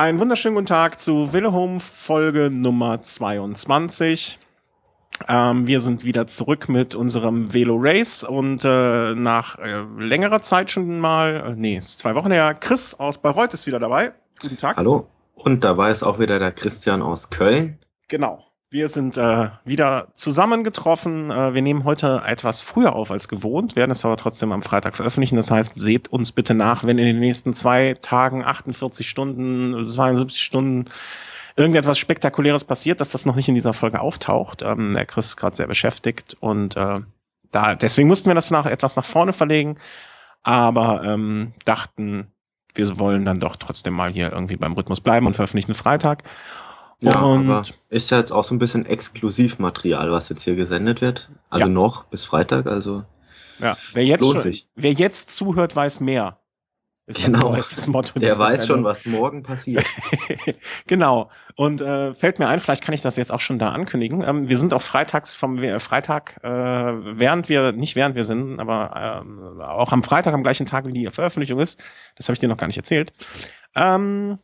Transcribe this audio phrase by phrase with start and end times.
[0.00, 4.38] Einen wunderschönen guten Tag zu Willehome Folge Nummer 22.
[5.28, 10.70] Ähm, wir sind wieder zurück mit unserem Velo Race und äh, nach äh, längerer Zeit
[10.70, 14.14] schon mal, äh, nee, ist zwei Wochen her, Chris aus Bayreuth ist wieder dabei.
[14.40, 14.78] Guten Tag.
[14.78, 15.06] Hallo.
[15.34, 17.78] Und dabei ist auch wieder der Christian aus Köln.
[18.08, 18.42] Genau.
[18.72, 21.32] Wir sind äh, wieder zusammengetroffen.
[21.32, 24.94] Äh, wir nehmen heute etwas früher auf als gewohnt, werden es aber trotzdem am Freitag
[24.94, 25.34] veröffentlichen.
[25.34, 30.40] Das heißt, seht uns bitte nach, wenn in den nächsten zwei Tagen, 48 Stunden, 72
[30.40, 30.84] Stunden
[31.56, 34.62] irgendetwas Spektakuläres passiert, dass das noch nicht in dieser Folge auftaucht.
[34.62, 37.00] Ähm, der Chris ist gerade sehr beschäftigt und äh,
[37.50, 39.80] da deswegen mussten wir das nach etwas nach vorne verlegen,
[40.44, 42.28] aber ähm, dachten,
[42.76, 46.22] wir wollen dann doch trotzdem mal hier irgendwie beim Rhythmus bleiben und veröffentlichen Freitag.
[47.02, 51.00] Ja, und aber ist ja jetzt auch so ein bisschen Exklusivmaterial, was jetzt hier gesendet
[51.00, 51.30] wird.
[51.48, 51.72] Also ja.
[51.72, 53.04] noch bis Freitag, also.
[53.58, 54.68] Ja, wer jetzt, lohnt schon, sich.
[54.74, 56.38] wer jetzt zuhört, weiß mehr.
[57.06, 58.18] Ist genau, das, das Motto.
[58.20, 59.84] Der weiß schon, was morgen passiert.
[60.86, 61.30] genau.
[61.56, 64.22] Und äh, fällt mir ein, vielleicht kann ich das jetzt auch schon da ankündigen.
[64.22, 68.60] Ähm, wir sind auch freitags vom äh, Freitag, äh, während wir, nicht während wir sind,
[68.60, 71.82] aber äh, auch am Freitag, am gleichen Tag, wie die Veröffentlichung ist,
[72.16, 73.12] das habe ich dir noch gar nicht erzählt,
[73.74, 74.38] ähm,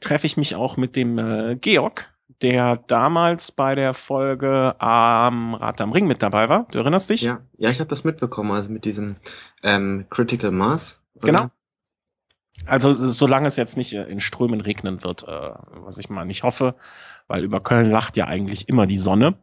[0.00, 2.12] treffe ich mich auch mit dem äh, Georg,
[2.42, 6.66] der damals bei der Folge am Rad am Ring mit dabei war.
[6.70, 7.22] Du erinnerst dich?
[7.22, 9.16] Ja, ja, ich habe das mitbekommen, also mit diesem
[9.62, 11.00] ähm, Critical Mass.
[11.14, 11.26] Oder?
[11.26, 11.50] Genau.
[12.66, 15.50] Also solange es jetzt nicht äh, in Strömen regnen wird, äh,
[15.82, 16.74] was ich mal nicht hoffe,
[17.26, 19.36] weil über Köln lacht ja eigentlich immer die Sonne,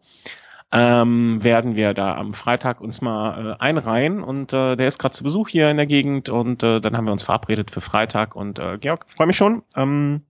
[0.72, 5.16] ähm, werden wir da am Freitag uns mal äh, einreihen und äh, der ist gerade
[5.16, 8.36] zu Besuch hier in der Gegend und äh, dann haben wir uns verabredet für Freitag
[8.36, 9.64] und äh, Georg, freue mich schon.
[9.76, 10.24] Ähm,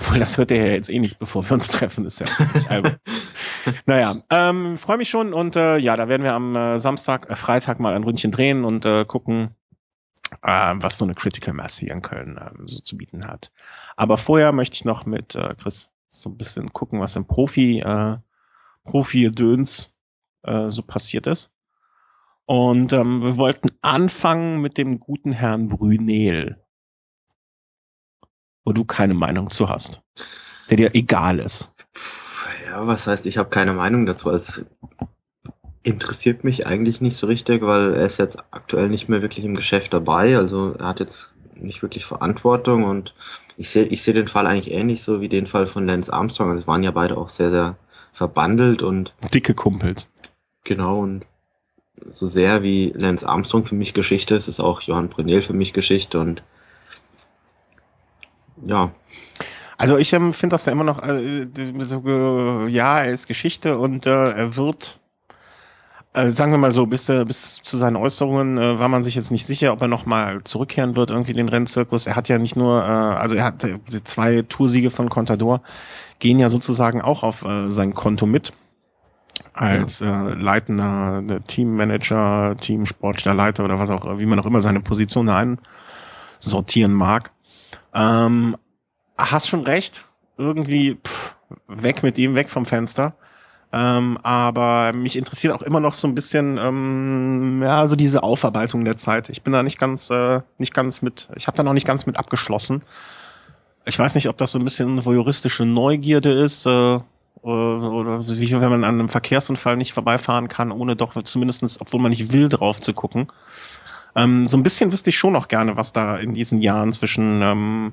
[0.00, 2.70] obwohl, das hört er ja jetzt eh nicht, bevor wir uns treffen, ist ja nicht
[2.70, 2.96] albern.
[3.86, 7.36] naja, ähm, freue mich schon und äh, ja, da werden wir am äh, Samstag, äh,
[7.36, 9.54] Freitag mal ein Ründchen drehen und äh, gucken,
[10.42, 13.52] äh, was so eine Critical Mass hier in Köln äh, so zu bieten hat.
[13.96, 17.80] Aber vorher möchte ich noch mit äh, Chris so ein bisschen gucken, was im Profi,
[17.80, 18.16] äh,
[18.84, 19.96] Profi-Döns
[20.44, 21.50] äh, so passiert ist.
[22.46, 26.64] Und ähm, wir wollten anfangen mit dem guten Herrn Brünel
[28.64, 30.00] wo du keine Meinung zu hast,
[30.68, 31.70] der dir egal ist.
[32.66, 34.30] Ja, was heißt, ich habe keine Meinung dazu.
[34.30, 34.62] Also
[35.82, 39.54] interessiert mich eigentlich nicht so richtig, weil er ist jetzt aktuell nicht mehr wirklich im
[39.54, 40.36] Geschäft dabei.
[40.36, 43.14] Also er hat jetzt nicht wirklich Verantwortung und
[43.56, 46.50] ich sehe ich sehe den Fall eigentlich ähnlich so wie den Fall von Lance Armstrong.
[46.50, 47.76] Also es waren ja beide auch sehr, sehr
[48.12, 50.08] verbandelt und dicke Kumpels.
[50.64, 51.24] Genau und
[52.10, 55.72] so sehr wie Lance Armstrong für mich Geschichte ist, ist auch Johann Brunel für mich
[55.72, 56.42] Geschichte und
[58.64, 58.92] ja.
[59.80, 61.48] Also ich ähm, finde das ja immer noch, äh,
[61.78, 65.00] so, ja, er ist Geschichte und äh, er wird,
[66.12, 69.14] äh, sagen wir mal so, bis, äh, bis zu seinen Äußerungen äh, war man sich
[69.14, 72.06] jetzt nicht sicher, ob er nochmal zurückkehren wird, irgendwie den Rennzirkus.
[72.06, 75.62] Er hat ja nicht nur, äh, also er hat äh, die zwei Toursiege von Contador,
[76.18, 78.52] gehen ja sozusagen auch auf äh, sein Konto mit.
[79.54, 84.80] Als äh, leitender äh, Teammanager, Teamsportler Leiter oder was auch, wie man auch immer seine
[84.80, 85.56] Position da
[86.38, 87.30] einsortieren mag.
[87.94, 88.56] Ähm,
[89.16, 90.04] hast schon recht.
[90.36, 91.36] Irgendwie pff,
[91.68, 93.14] weg mit ihm, weg vom Fenster.
[93.72, 98.84] Ähm, aber mich interessiert auch immer noch so ein bisschen, ähm, ja, so diese Aufarbeitung
[98.84, 99.28] der Zeit.
[99.28, 102.04] Ich bin da nicht ganz, äh, nicht ganz mit, ich habe da noch nicht ganz
[102.04, 102.84] mit abgeschlossen.
[103.84, 106.98] Ich weiß nicht, ob das so ein bisschen voyeuristische Neugierde ist, äh,
[107.42, 112.10] oder, wie wenn man an einem Verkehrsunfall nicht vorbeifahren kann, ohne doch zumindestens, obwohl man
[112.10, 113.28] nicht will, drauf zu gucken.
[114.16, 117.42] Ähm, so ein bisschen wüsste ich schon noch gerne, was da in diesen Jahren zwischen
[117.42, 117.92] ähm,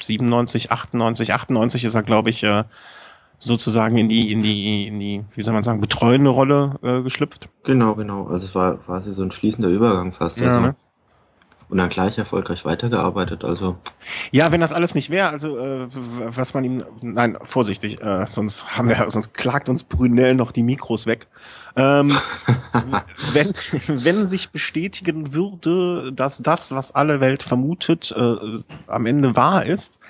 [0.00, 2.64] 97, 98, 98 ist er, glaube ich, äh,
[3.38, 7.48] sozusagen in die, in die, in die, wie soll man sagen, betreuende Rolle äh, geschlüpft.
[7.64, 8.26] Genau, genau.
[8.26, 10.38] Also es war quasi so ein fließender Übergang fast.
[10.38, 10.60] Ja, also.
[10.60, 10.76] ne?
[11.68, 13.44] Und dann gleich erfolgreich weitergearbeitet.
[13.44, 13.76] Also
[14.30, 18.76] ja, wenn das alles nicht wäre, also äh, was man ihm, nein, vorsichtig, äh, sonst
[18.76, 21.28] haben wir, sonst klagt uns Brunel noch die Mikros weg.
[21.76, 22.16] Ähm,
[23.32, 23.52] wenn
[23.86, 28.36] wenn sich bestätigen würde, dass das, was alle Welt vermutet, äh,
[28.86, 30.00] am Ende wahr ist,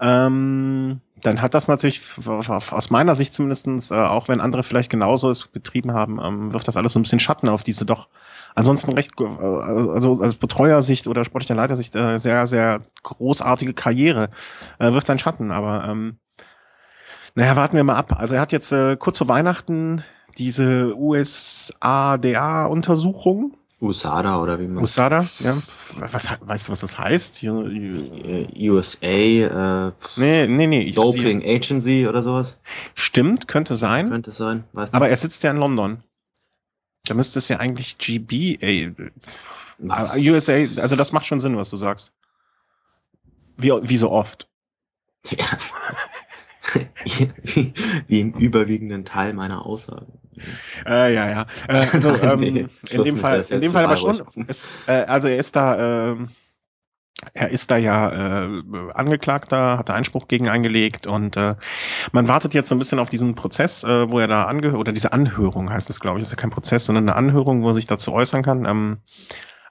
[0.00, 2.00] ähm, dann hat das natürlich
[2.36, 6.68] aus meiner Sicht zumindestens, äh, auch wenn andere vielleicht genauso es betrieben haben, ähm, wirft
[6.68, 8.08] das alles so ein bisschen Schatten auf diese doch
[8.58, 14.28] ansonsten recht, äh, also als Betreuersicht oder sportlicher Leitersicht äh, sehr, sehr großartige Karriere,
[14.78, 16.18] äh, wirft seinen Schatten, aber ähm,
[17.34, 18.18] naja, warten wir mal ab.
[18.18, 20.02] Also er hat jetzt äh, kurz vor Weihnachten
[20.38, 23.54] diese USADA-Untersuchung.
[23.80, 24.82] USADA oder wie man.
[24.82, 25.56] USADA, ja.
[26.10, 27.44] Was, weißt du, was das heißt?
[27.44, 30.90] USA, äh, nee, nee, nee.
[30.90, 32.58] Doping Agency oder sowas?
[32.94, 34.10] Stimmt, könnte sein.
[34.10, 34.96] Könnte sein, weiß nicht.
[34.96, 36.02] Aber er sitzt ja in London.
[37.04, 38.92] Da müsste es ja eigentlich GB, ey,
[39.80, 42.12] USA, also das macht schon Sinn, was du sagst.
[43.56, 44.48] Wie, wie so oft.
[45.30, 45.46] Ja.
[47.42, 47.72] wie,
[48.06, 50.18] wie im überwiegenden Teil meiner Aussagen.
[50.86, 51.46] Äh, ja, ja.
[51.66, 54.46] Äh, also, ähm, nee, in dem Fall, in dem Fall aber schon.
[54.46, 56.16] Ist, äh, also er ist da, äh,
[57.34, 58.62] er ist da ja äh,
[58.94, 61.56] Angeklagter, hat da Einspruch gegen eingelegt und äh,
[62.12, 64.92] man wartet jetzt so ein bisschen auf diesen Prozess, äh, wo er da angehört, oder
[64.92, 67.74] diese Anhörung heißt es, glaube ich, ist ja kein Prozess, sondern eine Anhörung, wo er
[67.74, 68.66] sich dazu äußern kann.
[68.66, 68.98] Ähm,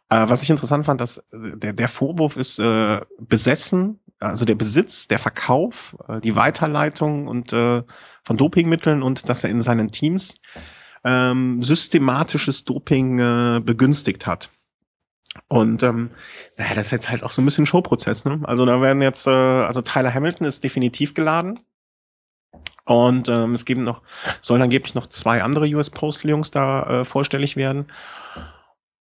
[0.09, 4.55] äh, was ich interessant fand, dass äh, der, der Vorwurf ist äh, besessen, also der
[4.55, 7.83] Besitz, der Verkauf, äh, die Weiterleitung und äh,
[8.23, 10.35] von Dopingmitteln und dass er in seinen Teams
[11.05, 14.49] ähm, systematisches Doping äh, begünstigt hat.
[15.49, 16.11] Und ähm,
[16.57, 18.25] naja, das ist jetzt halt auch so ein bisschen Showprozess.
[18.25, 18.41] Ne?
[18.43, 21.59] Also da werden jetzt, äh, also Tyler Hamilton ist definitiv geladen.
[22.85, 24.01] Und ähm, es geben noch,
[24.41, 27.87] sollen angeblich noch zwei andere US Postal Jungs da äh, vorstellig werden.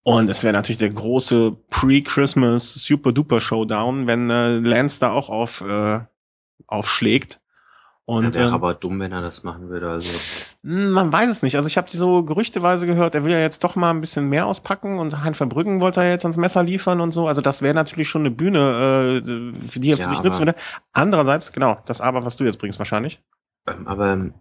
[0.02, 5.30] Und es wäre natürlich der große Pre-Christmas Super Duper Showdown, wenn äh, Lance da auch
[5.30, 6.00] auf äh,
[6.66, 7.40] aufschlägt.
[8.08, 9.90] Und, wäre ähm, aber dumm, wenn er das machen würde.
[9.90, 10.16] Also.
[10.62, 11.56] Hm, man weiß es nicht.
[11.56, 14.28] Also ich habe die so gerüchteweise gehört, er will ja jetzt doch mal ein bisschen
[14.28, 17.26] mehr auspacken und Hein Verbrücken wollte er jetzt ans Messer liefern und so.
[17.26, 20.46] Also das wäre natürlich schon eine Bühne, äh, für die er ja, für sich nutzen
[20.46, 20.54] würde.
[20.92, 23.20] Andererseits, genau, das aber, was du jetzt bringst wahrscheinlich.
[23.68, 24.34] Ähm, aber ähm,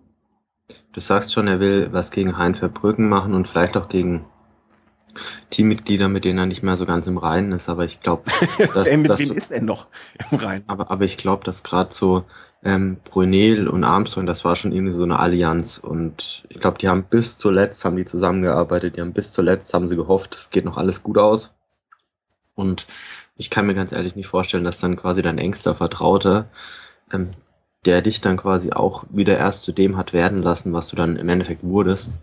[0.94, 4.28] du sagst schon, er will was gegen Hein Verbrücken machen und vielleicht auch gegen
[5.50, 8.24] Teammitglieder, mit denen er nicht mehr so ganz im Reinen ist, aber ich glaube,
[8.74, 9.88] dass mit das, wem ist er noch
[10.32, 10.64] im Reinen?
[10.68, 12.26] Aber, aber ich glaube, dass gerade so
[12.64, 16.90] ähm, Brunel und Armstrong, das war schon irgendwie so eine Allianz und ich glaube, die
[16.90, 20.66] haben bis zuletzt haben die zusammengearbeitet, die haben bis zuletzt haben sie gehofft, es geht
[20.66, 21.54] noch alles gut aus
[22.56, 22.88] und
[23.38, 26.48] ich kann mir ganz ehrlich nicht vorstellen, dass dann quasi dein engster Vertrauter,
[27.12, 27.32] ähm,
[27.86, 31.18] der dich dann quasi auch wieder erst zu dem hat werden lassen, was du dann
[31.18, 32.14] im Endeffekt wurdest,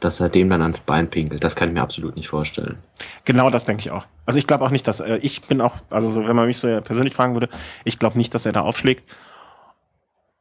[0.00, 1.42] dass er dem dann ans Bein pinkelt.
[1.44, 2.78] Das kann ich mir absolut nicht vorstellen.
[3.24, 4.06] Genau, das denke ich auch.
[4.24, 6.58] Also ich glaube auch nicht, dass äh, ich bin auch, also so, wenn man mich
[6.58, 7.48] so persönlich fragen würde,
[7.84, 9.04] ich glaube nicht, dass er da aufschlägt.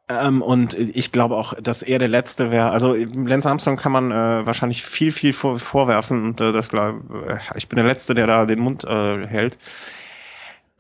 [0.08, 2.70] Ähm, und ich glaube auch, dass er der Letzte wäre.
[2.70, 7.28] Also Lance Armstrong kann man äh, wahrscheinlich viel, viel vor, vorwerfen und äh, das glaube
[7.28, 9.58] äh, ich bin der Letzte, der da den Mund äh, hält.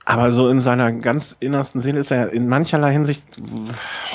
[0.05, 3.27] Aber so in seiner ganz innersten Seele ist er in mancherlei Hinsicht,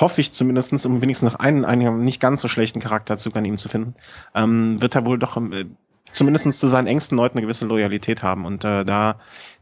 [0.00, 3.56] hoffe ich zumindestens, um wenigstens noch einen, einen nicht ganz so schlechten Charakterzug an ihm
[3.56, 3.96] zu finden,
[4.37, 5.66] ähm, wird er wohl doch äh,
[6.12, 8.44] zumindestens zu seinen engsten Leuten eine gewisse Loyalität haben.
[8.46, 9.16] Und äh, da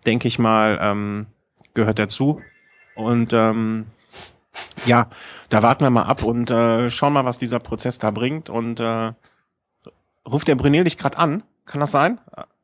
[0.04, 1.26] denke ich mal, ähm,
[1.72, 2.42] gehört er zu.
[2.94, 3.86] Und ähm,
[4.84, 5.08] ja,
[5.48, 8.50] da warten wir mal ab und äh, schauen mal, was dieser Prozess da bringt.
[8.50, 9.12] Und äh,
[10.26, 11.42] ruft der Brunel dich gerade an?
[11.64, 12.18] Kann das sein?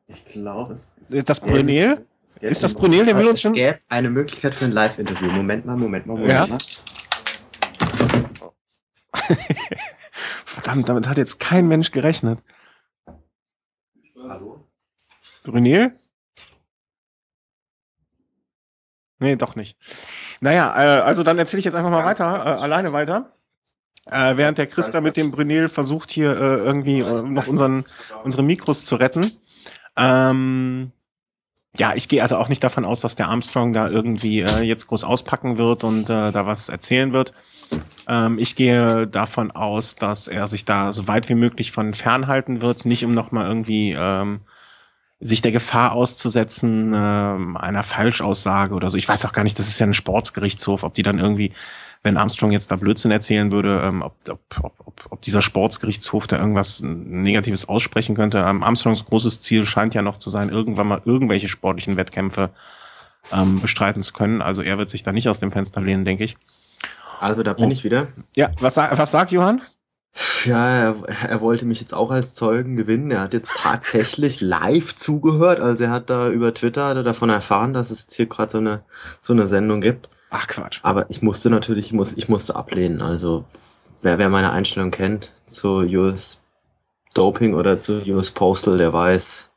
[0.07, 0.91] Ich glaube es.
[1.25, 2.05] Das Brunel?
[2.41, 3.53] Ist das Brunel, der will uns schon?
[3.53, 5.31] Es gäbe eine Möglichkeit für ein Live-Interview.
[5.31, 6.47] Moment mal, Moment mal, Moment ja.
[6.47, 6.57] mal.
[10.45, 12.39] Verdammt, damit hat jetzt kein Mensch gerechnet.
[14.17, 14.65] Hallo?
[15.43, 15.93] Brunel?
[19.19, 19.77] Nee, doch nicht.
[20.41, 23.31] Naja, äh, also dann erzähle ich jetzt einfach mal weiter, äh, alleine weiter.
[24.05, 27.85] Äh, während der Christa mit dem Brunel versucht hier äh, irgendwie äh, noch unseren,
[28.23, 29.31] unsere Mikros zu retten.
[29.97, 30.91] Ähm,
[31.77, 34.87] ja, ich gehe also auch nicht davon aus, dass der Armstrong da irgendwie äh, jetzt
[34.87, 37.33] groß auspacken wird und äh, da was erzählen wird.
[38.07, 42.61] Ähm, ich gehe davon aus, dass er sich da so weit wie möglich von fernhalten
[42.61, 44.41] wird, nicht um nochmal irgendwie ähm,
[45.19, 48.97] sich der Gefahr auszusetzen, äh, einer Falschaussage oder so.
[48.97, 51.53] Ich weiß auch gar nicht, das ist ja ein Sportsgerichtshof, ob die dann irgendwie
[52.05, 56.37] wenn Armstrong jetzt da Blödsinn erzählen würde, ähm, ob, ob, ob, ob dieser Sportsgerichtshof da
[56.37, 58.37] irgendwas Negatives aussprechen könnte.
[58.47, 62.51] Ähm, Armstrongs großes Ziel scheint ja noch zu sein, irgendwann mal irgendwelche sportlichen Wettkämpfe
[63.33, 64.43] ähm, bestreiten zu können.
[64.43, 66.37] Also er wird sich da nicht aus dem Fenster lehnen, denke ich.
[67.19, 67.71] Also da bin oh.
[67.71, 68.07] ich wieder.
[68.35, 69.63] Ja, was, was sagt Johann?
[70.45, 70.95] Ja, er,
[71.27, 73.11] er, wollte mich jetzt auch als Zeugen gewinnen.
[73.11, 75.59] Er hat jetzt tatsächlich live zugehört.
[75.59, 78.57] Also er hat da über Twitter er davon erfahren, dass es jetzt hier gerade so
[78.59, 78.83] eine,
[79.21, 80.09] so eine Sendung gibt.
[80.29, 80.79] Ach Quatsch.
[80.83, 83.01] Aber ich musste natürlich, ich, muss, ich musste ablehnen.
[83.01, 83.43] Also
[84.01, 86.41] wer, wer meine Einstellung kennt zu US
[87.13, 89.51] Doping oder zu US Postal, der weiß,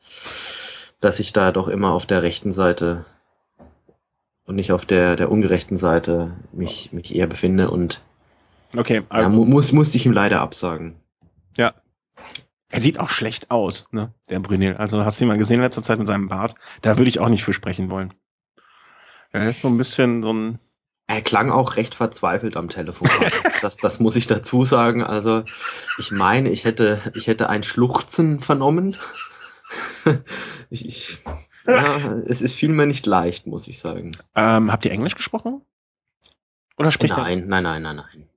[1.00, 3.04] dass ich da doch immer auf der rechten Seite
[4.44, 8.02] und nicht auf der, der ungerechten Seite mich, mich eher befinde und
[8.76, 10.96] okay, also ja, muss, musste ich ihm leider absagen.
[11.56, 11.75] Ja.
[12.70, 14.76] Er sieht auch schlecht aus, ne, der Brunel.
[14.76, 16.54] Also hast du ihn mal gesehen in letzter Zeit mit seinem Bart?
[16.82, 18.12] Da würde ich auch nicht für sprechen wollen.
[19.30, 20.58] Er ist so ein bisschen so ein
[21.10, 23.08] er klang auch recht verzweifelt am Telefon.
[23.62, 25.02] das, das muss ich dazu sagen.
[25.02, 25.42] Also
[25.96, 28.94] ich meine, ich hätte, ich hätte ein Schluchzen vernommen.
[30.70, 31.22] ich, ich,
[31.66, 34.12] ja, es ist vielmehr nicht leicht, muss ich sagen.
[34.34, 35.62] Ähm, habt ihr Englisch gesprochen?
[36.76, 37.46] Oder spricht nein, er?
[37.46, 38.28] Nein, nein, nein, nein, nein.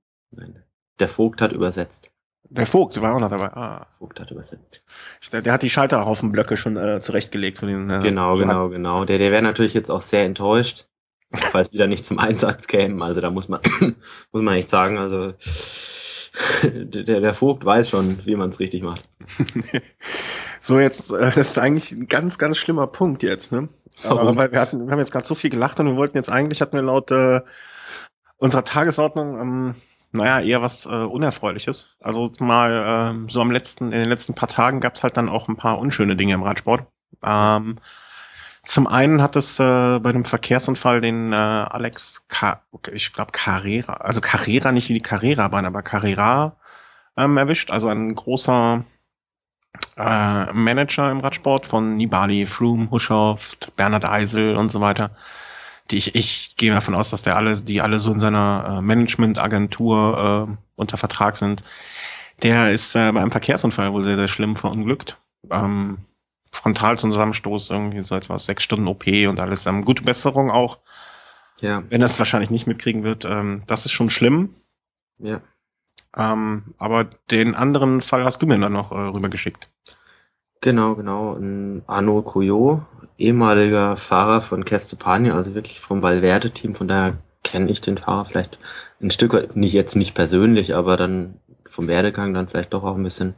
[0.98, 2.10] Der Vogt hat übersetzt.
[2.44, 3.52] Der Vogt war auch noch dabei.
[3.54, 3.86] Ah.
[3.98, 4.82] Vogt hat übersetzt.
[5.32, 7.58] Der, der hat die Scheiterhaufenblöcke schon äh, zurechtgelegt.
[7.58, 9.04] Von den, äh, genau, genau, genau.
[9.04, 10.86] Der, der wäre natürlich jetzt auch sehr enttäuscht
[11.34, 13.02] falls die da nicht zum Einsatz kämen.
[13.02, 13.60] Also da muss man,
[14.32, 15.34] muss man echt sagen, also
[16.62, 19.08] der, der Vogt weiß schon, wie man es richtig macht.
[20.60, 23.68] so, jetzt, äh, das ist eigentlich ein ganz, ganz schlimmer Punkt jetzt, ne?
[24.04, 26.30] Aber, weil wir hatten, wir haben jetzt gerade so viel gelacht und wir wollten jetzt
[26.30, 27.42] eigentlich, hatten wir laut äh,
[28.38, 29.74] unserer Tagesordnung, ähm,
[30.12, 31.96] naja, eher was äh, Unerfreuliches.
[32.00, 35.28] Also mal äh, so am letzten, in den letzten paar Tagen gab es halt dann
[35.28, 36.86] auch ein paar unschöne Dinge im Radsport.
[37.22, 37.78] Ähm,
[38.64, 43.94] zum einen hat es äh, bei einem Verkehrsunfall den äh, Alex, Ka ich glaube Carrera,
[43.94, 46.56] also Carrera nicht wie die Carrera-Bahn, aber Carrera
[47.16, 47.70] ähm, erwischt.
[47.70, 48.84] Also ein großer
[49.96, 55.10] äh, Manager im Radsport von Nibali, Froome, Huschoft, Bernhard Eisel und so weiter.
[55.92, 58.80] Die ich, ich gehe davon aus, dass der alle, die alle so in seiner äh,
[58.80, 61.62] Managementagentur äh, unter Vertrag sind.
[62.42, 65.18] Der ist äh, bei einem Verkehrsunfall wohl sehr, sehr schlimm verunglückt.
[65.50, 65.98] Ähm,
[66.50, 69.66] Frontalzusammenstoß, irgendwie so etwas, sechs Stunden OP und alles.
[69.66, 70.78] Ähm, gute Besserung auch.
[71.60, 71.82] Ja.
[71.88, 74.54] Wenn er es wahrscheinlich nicht mitkriegen wird, ähm, das ist schon schlimm.
[75.18, 75.40] Ja.
[76.16, 79.68] Ähm, aber den anderen Fall hast du mir dann noch äh, rübergeschickt.
[80.62, 81.34] Genau, genau.
[81.34, 82.82] Ein Arno Coyot,
[83.18, 88.58] ehemaliger Fahrer von Kestopania, also wirklich vom Valverde-Team, von daher kenne ich den Fahrer vielleicht
[89.00, 91.34] ein Stück weit, nicht jetzt nicht persönlich, aber dann
[91.68, 93.34] vom Werdegang dann vielleicht doch auch ein bisschen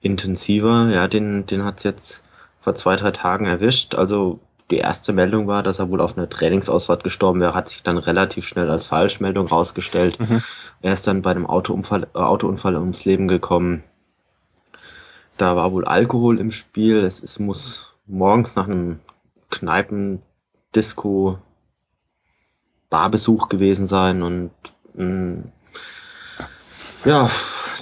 [0.00, 0.88] intensiver.
[0.90, 2.22] Ja, den, den hat's jetzt
[2.60, 3.94] vor zwei, drei Tagen erwischt.
[3.94, 4.40] Also
[4.70, 7.98] die erste Meldung war, dass er wohl auf einer Trainingsausfahrt gestorben wäre, hat sich dann
[7.98, 10.18] relativ schnell als Falschmeldung rausgestellt.
[10.18, 10.42] Mhm.
[10.80, 13.82] Er ist dann bei einem Autounfall, äh, Autounfall ums Leben gekommen.
[15.38, 16.98] Da war wohl Alkohol im Spiel.
[16.98, 18.98] Es, es muss morgens nach einem
[19.50, 20.20] Kneipen,
[20.74, 21.38] Disco,
[22.90, 24.50] Barbesuch gewesen sein und
[24.94, 25.52] mh, mm,
[27.04, 27.30] ja,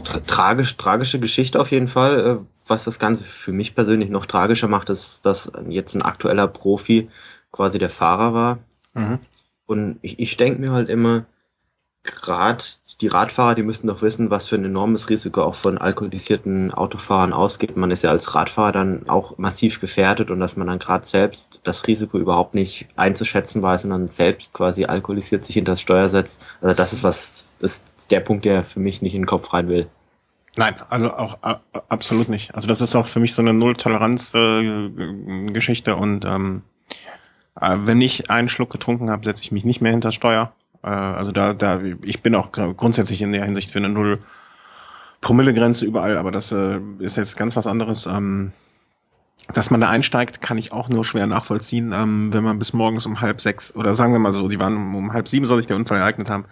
[0.04, 2.20] tra tragisch, tragische Geschichte auf jeden Fall.
[2.20, 6.48] Äh, was das Ganze für mich persönlich noch tragischer macht, ist, dass jetzt ein aktueller
[6.48, 7.08] Profi
[7.52, 8.58] quasi der Fahrer war.
[8.94, 9.18] Mhm.
[9.66, 11.26] Und ich, ich denke mir halt immer,
[12.06, 12.64] gerade
[13.00, 17.32] die Radfahrer, die müssen doch wissen, was für ein enormes Risiko auch von alkoholisierten Autofahrern
[17.32, 17.76] ausgeht.
[17.76, 21.60] Man ist ja als Radfahrer dann auch massiv gefährdet und dass man dann gerade selbst
[21.64, 26.08] das Risiko überhaupt nicht einzuschätzen weiß und dann selbst quasi alkoholisiert sich hinter das Steuer
[26.08, 26.42] setzt.
[26.60, 29.52] Also das ist was, das ist der Punkt, der für mich nicht in den Kopf
[29.52, 29.88] rein will.
[30.56, 31.38] Nein, also auch
[31.88, 32.54] absolut nicht.
[32.54, 36.62] Also das ist auch für mich so eine Null-Toleranz-Geschichte äh, und ähm,
[37.60, 40.54] äh, wenn ich einen Schluck getrunken habe, setze ich mich nicht mehr hinter Steuer.
[40.86, 44.18] Äh, also da, da, ich bin auch grundsätzlich in der Hinsicht für eine Null
[45.20, 48.06] Promille-Grenze überall, aber das äh, ist jetzt ganz was anderes.
[48.06, 48.52] Ähm,
[49.52, 53.06] dass man da einsteigt, kann ich auch nur schwer nachvollziehen, ähm, wenn man bis morgens
[53.06, 55.58] um halb sechs oder sagen wir mal so, die waren um, um halb sieben soll
[55.58, 56.46] sich der Unfall ereignet haben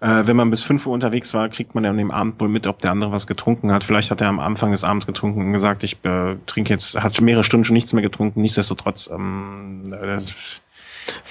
[0.00, 2.48] äh, wenn man bis 5 Uhr unterwegs war, kriegt man ja an dem Abend wohl
[2.48, 3.84] mit, ob der andere was getrunken hat.
[3.84, 7.20] Vielleicht hat er am Anfang des Abends getrunken und gesagt, ich äh, trinke jetzt, hat
[7.20, 8.42] mehrere Stunden schon nichts mehr getrunken.
[8.42, 10.18] Nichtsdestotrotz, ähm, äh,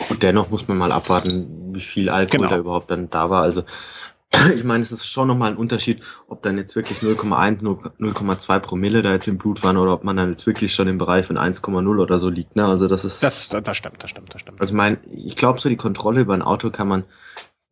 [0.08, 2.50] Gut, dennoch muss man mal abwarten, wie viel Alkohol genau.
[2.50, 3.44] da überhaupt dann da war.
[3.44, 3.64] Also
[4.56, 9.02] ich meine, es ist schon nochmal ein Unterschied, ob dann jetzt wirklich 0,1, 0,2 Promille
[9.02, 11.38] da jetzt im Blut waren oder ob man dann jetzt wirklich schon im Bereich von
[11.38, 12.56] 1,0 oder so liegt.
[12.56, 12.66] Ne?
[12.66, 13.24] Also das ist.
[13.24, 14.60] Das, das stimmt, das stimmt, das stimmt.
[14.60, 17.04] Also ich meine, ich glaube, so die Kontrolle über ein Auto kann man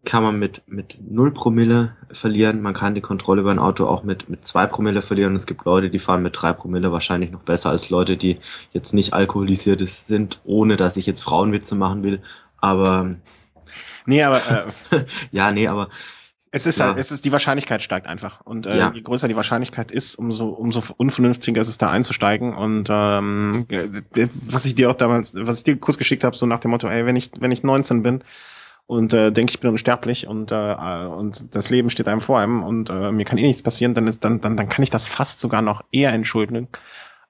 [0.05, 2.61] kann man mit, mit 0 Promille verlieren.
[2.61, 5.35] Man kann die Kontrolle über ein Auto auch mit, mit 2 Promille verlieren.
[5.35, 8.39] Es gibt Leute, die fahren mit 3 Promille wahrscheinlich noch besser als Leute, die
[8.73, 12.21] jetzt nicht alkoholisiert sind, ohne dass ich jetzt Frauenwitze machen will.
[12.57, 13.15] Aber.
[14.05, 14.41] Nee, aber.
[14.91, 15.89] Äh, ja, nee, aber.
[16.51, 16.87] Es ist ja.
[16.87, 18.41] halt, es ist, die Wahrscheinlichkeit steigt einfach.
[18.41, 18.91] Und äh, ja.
[18.93, 22.53] je größer die Wahrscheinlichkeit ist, umso, umso unvernünftiger ist es da einzusteigen.
[22.53, 23.65] Und ähm,
[24.49, 26.87] was ich dir auch damals, was ich dir kurz geschickt habe, so nach dem Motto,
[26.87, 28.23] ey, wenn ich, wenn ich 19 bin,
[28.85, 30.55] und äh, denke, ich bin unsterblich und, äh,
[31.05, 34.07] und das Leben steht einem vor einem und äh, mir kann eh nichts passieren, dann
[34.07, 36.67] ist dann, dann, dann kann ich das fast sogar noch eher entschuldigen,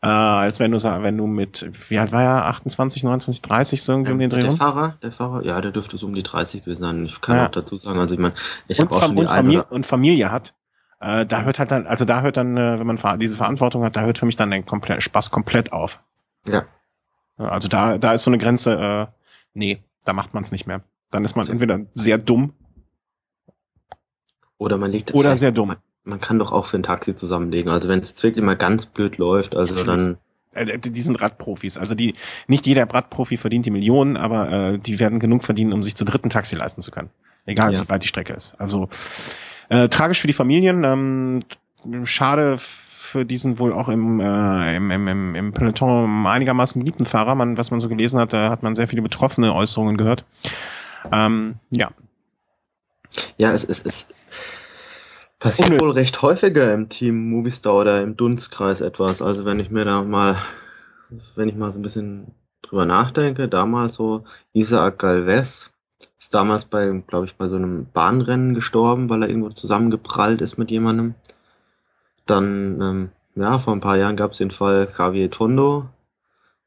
[0.01, 3.93] äh, als wenn du wenn du mit, wie alt war er, 28, 29, 30 so
[3.93, 4.41] irgendwie um den Dreh?
[4.41, 7.05] Der Fahrer, der Fahrer, ja, der dürfte so um die 30 gewesen sein.
[7.05, 7.45] Ich kann ja.
[7.45, 8.33] auch dazu sagen, also ich meine,
[8.67, 10.53] ich habe auch schon und, Familie, und Familie hat.
[10.99, 13.95] Äh, da hört halt dann, also da hört dann, äh, wenn man diese Verantwortung hat,
[13.95, 16.01] da hört für mich dann der komplett, Spaß komplett auf.
[16.47, 16.63] Ja.
[17.37, 19.07] Also da, da ist so eine Grenze, äh,
[19.53, 20.81] nee, da macht man es nicht mehr.
[21.13, 22.53] Dann ist man entweder sehr dumm.
[24.57, 25.13] Oder man liegt.
[25.13, 25.75] Oder sehr dumm.
[26.03, 27.71] Man, kann doch auch für ein Taxi zusammenlegen.
[27.71, 30.17] Also wenn es wirklich mal ganz blöd läuft, also Natürlich.
[30.53, 30.67] dann.
[30.67, 31.77] Äh, die sind Radprofis.
[31.77, 32.15] Also die,
[32.47, 36.03] nicht jeder Radprofi verdient die Millionen, aber äh, die werden genug verdienen, um sich zu
[36.03, 37.11] dritten Taxi leisten zu können.
[37.45, 37.83] Egal ja.
[37.83, 38.55] wie weit die Strecke ist.
[38.57, 38.89] Also
[39.69, 40.83] äh, tragisch für die Familien.
[40.83, 41.39] Ähm,
[42.05, 47.35] schade für diesen wohl auch im, äh, im, im, im Peloton einigermaßen beliebten Fahrer.
[47.35, 50.25] Man, was man so gelesen hat, da hat man sehr viele betroffene Äußerungen gehört.
[51.11, 51.91] Ähm, ja.
[53.37, 54.07] Ja, es, es, es
[55.39, 55.87] passiert Unnötig.
[55.87, 59.21] wohl recht häufiger im Team Movistar oder im Dunstkreis etwas.
[59.21, 60.37] Also wenn ich mir da mal,
[61.35, 65.71] wenn ich mal so ein bisschen drüber nachdenke, damals so Isaac Galvez
[66.17, 70.57] ist damals bei, glaube ich, bei so einem Bahnrennen gestorben, weil er irgendwo zusammengeprallt ist
[70.57, 71.15] mit jemandem.
[72.25, 75.89] Dann, ähm, ja, vor ein paar Jahren gab es den Fall Javier Tondo.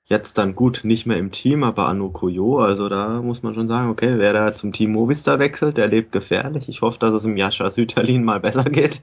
[0.09, 3.67] Jetzt dann gut, nicht mehr im Team, aber Anu Koyo, also da muss man schon
[3.67, 6.69] sagen, okay, wer da zum Team Movistar wechselt, der lebt gefährlich.
[6.69, 9.03] Ich hoffe, dass es im Jascha Süterlin mal besser geht.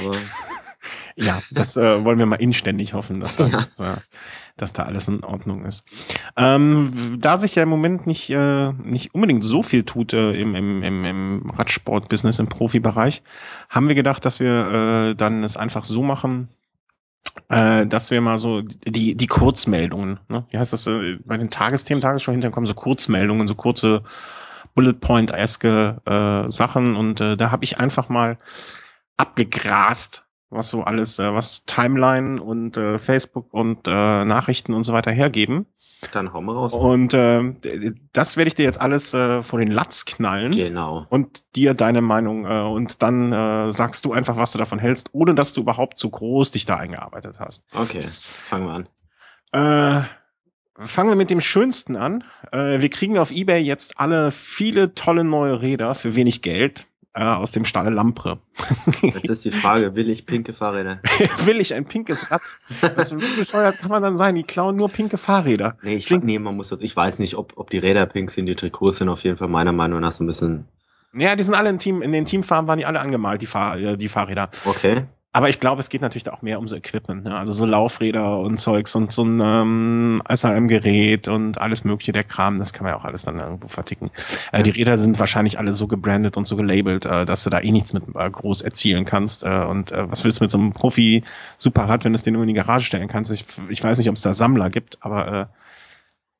[0.00, 0.14] Aber
[1.16, 3.56] ja, das äh, wollen wir mal inständig hoffen, dass, da, ja.
[3.56, 3.96] das, äh,
[4.56, 5.84] dass da alles in Ordnung ist.
[6.36, 10.54] Ähm, da sich ja im Moment nicht, äh, nicht unbedingt so viel tut äh, im,
[10.54, 13.24] im, im, im Radsport-Business, im Profibereich,
[13.68, 16.48] haben wir gedacht, dass wir äh, dann es einfach so machen,
[17.48, 20.46] äh, dass wir mal so die, die Kurzmeldungen, ne?
[20.50, 24.02] wie heißt das, äh, bei den Tagesthemen, Tagesschau hinterher kommen so Kurzmeldungen, so kurze
[24.74, 28.38] Bullet Point-eske äh, Sachen und äh, da habe ich einfach mal
[29.16, 34.92] abgegrast, was so alles, äh, was Timeline und äh, Facebook und äh, Nachrichten und so
[34.92, 35.66] weiter hergeben.
[36.12, 36.72] Dann hauen wir raus.
[36.72, 40.52] Und äh, das werde ich dir jetzt alles äh, vor den Latz knallen.
[40.52, 41.06] Genau.
[41.08, 45.08] Und dir deine Meinung äh, und dann äh, sagst du einfach, was du davon hältst,
[45.12, 47.64] ohne dass du überhaupt zu groß dich da eingearbeitet hast.
[47.74, 50.02] Okay, fangen wir an.
[50.02, 52.24] Äh, fangen wir mit dem Schönsten an.
[52.52, 57.22] Äh, wir kriegen auf eBay jetzt alle viele tolle neue Räder für wenig Geld äh,
[57.22, 58.38] aus dem Stalle Lampre.
[59.02, 61.00] Jetzt ist die Frage, will ich pinke Fahrräder?
[61.44, 62.42] will ich ein pinkes Rad?
[62.96, 64.34] Das wie bescheuert kann man dann sein?
[64.34, 65.76] Die klauen nur pinke Fahrräder.
[65.82, 68.54] Nee, ich, nee, man muss, ich weiß nicht, ob, ob die Räder pink sind, die
[68.54, 70.66] Trikots sind auf jeden Fall meiner Meinung nach so ein bisschen
[71.14, 73.78] ja, die sind alle im Team, in den Teamfarben waren die alle angemalt, die, Fahr
[73.78, 74.50] äh, die Fahrräder.
[74.66, 75.06] Okay.
[75.30, 77.36] Aber ich glaube, es geht natürlich auch mehr um so Equipment, ne?
[77.36, 82.56] also so Laufräder und Zeugs und so ein ähm, SRM-Gerät und alles mögliche, der Kram,
[82.56, 84.10] das kann man ja auch alles dann irgendwo verticken.
[84.52, 87.60] Äh, die Räder sind wahrscheinlich alle so gebrandet und so gelabelt, äh, dass du da
[87.60, 89.44] eh nichts mit äh, groß erzielen kannst.
[89.44, 92.42] Äh, und äh, was willst du mit so einem Profi-Superrad, wenn du es den nur
[92.42, 93.30] in die Garage stellen kannst?
[93.30, 95.46] Ich, ich weiß nicht, ob es da Sammler gibt, aber äh,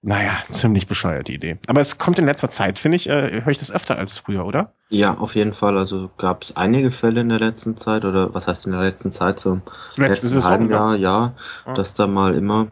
[0.02, 1.59] naja, ziemlich bescheuerte Idee.
[1.67, 4.47] Aber es kommt in letzter Zeit, finde ich, äh, höre ich das öfter als früher,
[4.47, 4.73] oder?
[4.90, 5.76] Ja, auf jeden Fall.
[5.76, 9.11] Also gab es einige Fälle in der letzten Zeit, oder was heißt in der letzten
[9.11, 9.61] Zeit, so
[9.97, 11.34] letzten Saison, halben Jahr, ja,
[11.67, 12.69] ja, dass da mal immer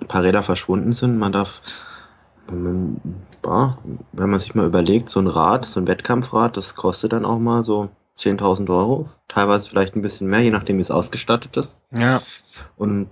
[0.00, 1.16] ein paar Räder verschwunden sind.
[1.18, 1.60] Man darf,
[2.48, 3.00] wenn
[4.14, 7.62] man sich mal überlegt, so ein Rad, so ein Wettkampfrad, das kostet dann auch mal
[7.62, 11.78] so 10.000 Euro, teilweise vielleicht ein bisschen mehr, je nachdem wie es ausgestattet ist.
[11.92, 12.20] Ja.
[12.76, 13.10] Und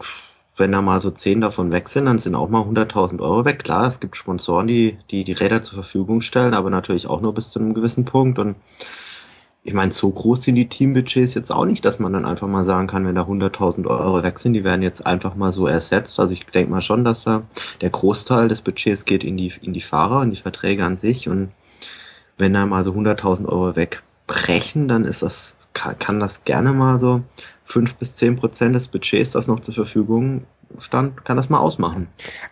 [0.56, 3.64] wenn da mal so zehn davon weg sind, dann sind auch mal 100.000 Euro weg.
[3.64, 7.34] Klar, es gibt Sponsoren, die, die die Räder zur Verfügung stellen, aber natürlich auch nur
[7.34, 8.38] bis zu einem gewissen Punkt.
[8.38, 8.56] Und
[9.64, 12.64] ich meine, so groß sind die Teambudgets jetzt auch nicht, dass man dann einfach mal
[12.64, 16.18] sagen kann, wenn da 100.000 Euro weg sind, die werden jetzt einfach mal so ersetzt.
[16.18, 17.42] Also ich denke mal schon, dass da
[17.82, 21.28] der Großteil des Budgets geht in die, in die Fahrer und die Verträge an sich.
[21.28, 21.50] Und
[22.38, 26.98] wenn da mal so 100.000 Euro wegbrechen, dann ist das, kann, kann das gerne mal
[26.98, 27.22] so
[27.66, 30.44] fünf bis zehn Prozent des Budgets, das noch zur Verfügung
[30.78, 32.08] stand, kann das mal ausmachen.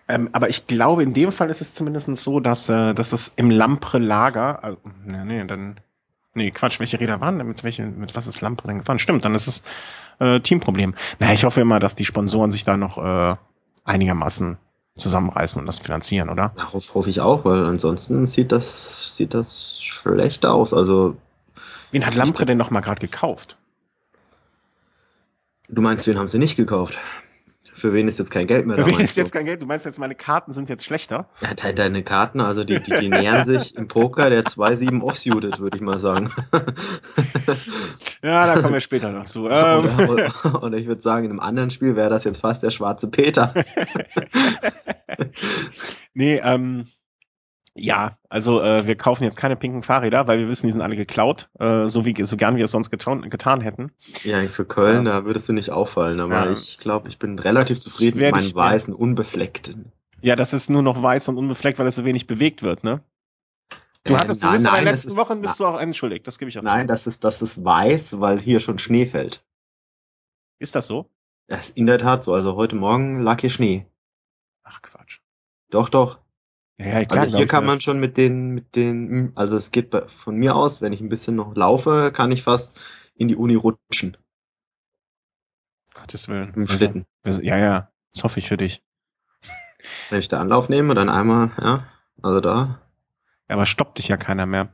[0.09, 3.33] Ähm, aber ich glaube, in dem Fall ist es zumindest so, dass, äh, dass es
[3.37, 5.79] im Lampre-Lager, also, nee, nee, dann,
[6.35, 8.99] nee, Quatsch, welche Räder waren denn, mit welchen, mit was ist Lampre denn gefahren?
[8.99, 9.63] Stimmt, dann ist es
[10.19, 10.95] äh, Teamproblem.
[11.21, 13.37] Na, ich hoffe immer, dass die Sponsoren sich da noch äh,
[13.85, 14.59] einigermaßen
[14.97, 16.53] zusammenreißen und das finanzieren, oder?
[16.57, 20.73] Darauf hoffe ich auch, weil ansonsten sieht das, sieht das schlecht aus.
[20.75, 21.17] Also.
[21.93, 23.57] Wen hat Lampre denn noch mal gerade gekauft?
[25.69, 26.99] Du meinst, wen haben sie nicht gekauft?
[27.73, 28.85] Für wen ist jetzt kein Geld mehr da?
[28.85, 29.61] Für wen ist jetzt kein Geld?
[29.61, 31.29] Du meinst jetzt, meine Karten sind jetzt schlechter?
[31.41, 35.77] Ja, deine Karten, also die, die, die nähern sich im Poker der 2-7 offsuited, würde
[35.77, 36.31] ich mal sagen.
[38.23, 39.49] ja, da kommen wir später noch zu.
[39.55, 39.85] Ähm.
[39.85, 42.71] Oder, oder, oder ich würde sagen, in einem anderen Spiel wäre das jetzt fast der
[42.71, 43.55] schwarze Peter.
[46.15, 46.87] nee, ähm,
[47.77, 50.95] ja, also äh, wir kaufen jetzt keine pinken Fahrräder, weil wir wissen, die sind alle
[50.95, 53.91] geklaut, äh, so wie so gern wir es sonst getan, getan hätten.
[54.23, 55.21] Ja, für Köln, ja.
[55.21, 56.53] da würdest du nicht auffallen, aber ja.
[56.53, 59.93] ich glaube, ich bin relativ das zufrieden mit meinen weißen, unbefleckten.
[60.21, 63.03] Ja, das ist nur noch weiß und unbefleckt, weil es so wenig bewegt wird, ne?
[64.05, 66.27] Du äh, hattest, du bist in den letzten ist, Wochen bist na, du auch entschuldigt,
[66.27, 66.93] das gebe ich auch Nein, zu.
[66.93, 69.45] das ist, das ist weiß, weil hier schon Schnee fällt.
[70.61, 71.11] Ist das so?
[71.49, 73.87] Das ist in der Tat so, also heute Morgen lag hier Schnee.
[74.63, 75.19] Ach Quatsch.
[75.71, 76.24] Doch, doch.
[76.79, 80.37] Ja, klar, also hier kann man schon mit den, mit den, also es geht von
[80.37, 82.81] mir aus, wenn ich ein bisschen noch laufe, kann ich fast
[83.15, 84.17] in die Uni rutschen.
[85.95, 86.53] Gottes Willen.
[86.55, 87.07] Im Schlitten.
[87.23, 88.83] Also, ja, ja, das hoffe ich für dich.
[90.11, 91.87] Wenn ich da Anlauf nehme, dann einmal, ja,
[92.23, 92.81] also da.
[93.49, 94.73] Ja, aber stoppt dich ja keiner mehr.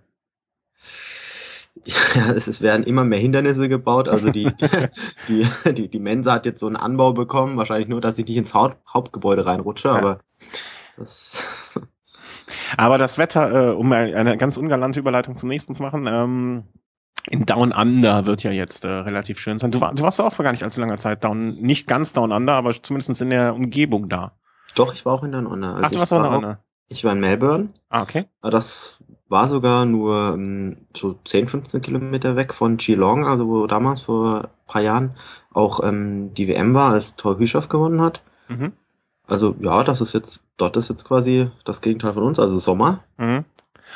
[2.14, 4.08] Ja, es werden immer mehr Hindernisse gebaut.
[4.08, 4.50] Also die,
[5.28, 7.56] die, die, die Mensa hat jetzt so einen Anbau bekommen.
[7.56, 9.94] Wahrscheinlich nur, dass ich nicht ins Haupt, Hauptgebäude reinrutsche, ja.
[9.94, 10.20] aber
[10.96, 11.42] das
[12.76, 16.64] aber das Wetter, äh, um eine ganz ungalante Überleitung zum nächsten zu machen, ähm,
[17.28, 19.70] in Down Under wird ja jetzt äh, relativ schön sein.
[19.70, 22.32] Du, war, du warst auch vor gar nicht allzu langer Zeit down, nicht ganz Down
[22.32, 24.32] Under, aber zumindest in der Umgebung da.
[24.74, 25.74] Doch, ich war auch in der Nonne.
[25.74, 26.58] Also Ach, du warst auch in der war Nonne.
[26.88, 27.70] Ich war in Melbourne.
[27.88, 28.24] Ah, okay.
[28.42, 34.00] Das war sogar nur ähm, so 10, 15 Kilometer weg von Geelong, also wo damals
[34.00, 35.14] vor ein paar Jahren
[35.52, 38.22] auch ähm, die WM war, als Tor Hüschow gewonnen hat.
[38.48, 38.72] Mhm.
[39.30, 43.00] Also ja, das ist jetzt, dort ist jetzt quasi das Gegenteil von uns, also Sommer.
[43.16, 43.44] Mhm.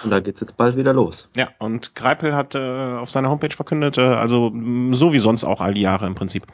[0.02, 1.28] Und da geht's jetzt bald wieder los.
[1.36, 4.52] Ja, und Greipel hat äh, auf seiner Homepage verkündet, äh, also
[4.90, 6.46] so wie sonst auch all die Jahre im Prinzip.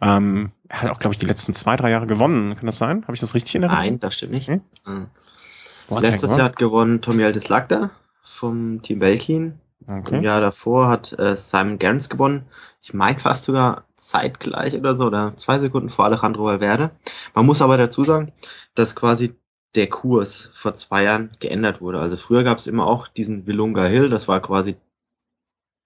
[0.00, 2.54] Ähm, er hat auch, glaube ich, die letzten zwei, drei Jahre gewonnen.
[2.54, 3.02] Kann das sein?
[3.02, 3.84] Habe ich das richtig in Erinnerung?
[3.84, 4.48] Nein, das stimmt nicht.
[4.48, 4.60] Hm?
[5.90, 7.90] Hat's Letztes Jahr hat gewonnen Tommy Aldis Lagda
[8.22, 9.42] vom Team Belkin.
[9.42, 9.60] gewonnen?
[9.88, 10.20] Im Okay.
[10.24, 12.46] Jahr davor hat äh, Simon Gerrans gewonnen.
[12.82, 16.90] Ich meine fast sogar zeitgleich oder so, oder zwei Sekunden vor Alejandro Valverde.
[17.36, 18.32] Man muss aber dazu sagen,
[18.74, 19.36] dass quasi
[19.76, 22.00] der Kurs vor zwei Jahren geändert wurde.
[22.00, 24.76] Also früher gab es immer auch diesen Willunga Hill, das war quasi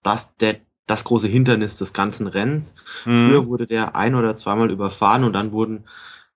[0.03, 2.75] das, der, das große Hindernis des ganzen Rennens.
[3.13, 3.47] Früher Mhm.
[3.47, 5.85] wurde der ein oder zweimal überfahren und dann wurden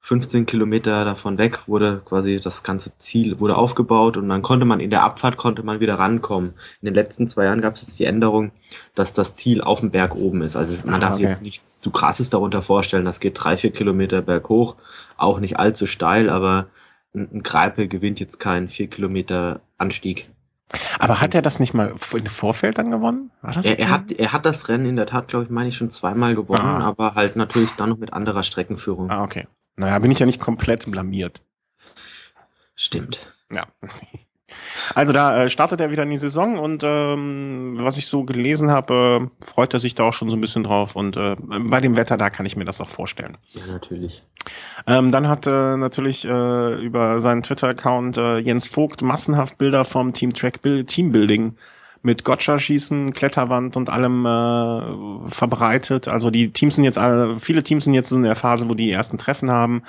[0.07, 4.79] 15 Kilometer davon weg, wurde quasi das ganze Ziel wurde aufgebaut und dann konnte man
[4.79, 6.51] in der Abfahrt konnte man wieder rankommen.
[6.83, 8.53] In den letzten zwei Jahren gab es jetzt die Änderung,
[8.95, 10.57] dass das Ziel auf dem Berg oben ist.
[10.57, 11.33] Also man Ah, darf sich okay.
[11.33, 13.07] jetzt nichts zu krasses darunter vorstellen.
[13.07, 14.77] Das geht drei, vier Kilometer berghoch,
[15.17, 16.67] auch nicht allzu steil, aber
[17.15, 20.29] ein, Greipel gewinnt jetzt keinen vier Kilometer Anstieg.
[20.99, 23.31] Aber hat er das nicht mal im Vorfeld dann gewonnen?
[23.43, 25.89] Er, er, hat, er hat das Rennen in der Tat, glaube ich, meine ich, schon
[25.89, 26.85] zweimal gewonnen, Ah.
[26.85, 29.11] aber halt natürlich dann noch mit anderer Streckenführung.
[29.11, 29.47] Ah, okay.
[29.77, 31.43] Naja, bin ich ja nicht komplett blamiert.
[32.77, 33.33] Stimmt.
[33.53, 33.67] Ja.
[34.95, 38.71] Also da äh, startet er wieder in die Saison und ähm, was ich so gelesen
[38.71, 41.81] habe, äh, freut er sich da auch schon so ein bisschen drauf und äh, bei
[41.81, 43.37] dem Wetter da kann ich mir das auch vorstellen.
[43.53, 44.23] Ja, natürlich.
[44.87, 50.13] Ähm, dann hat äh, natürlich äh, über seinen Twitter-Account äh, Jens Vogt massenhaft Bilder vom
[50.13, 51.57] Team Track Build Teambuilding
[52.05, 56.07] mit Gotcha-Schießen, Kletterwand und allem äh, verbreitet.
[56.07, 58.93] Also die Teams sind jetzt alle, viele Teams sind jetzt in der Phase, wo die
[58.93, 59.83] ersten Treffen haben,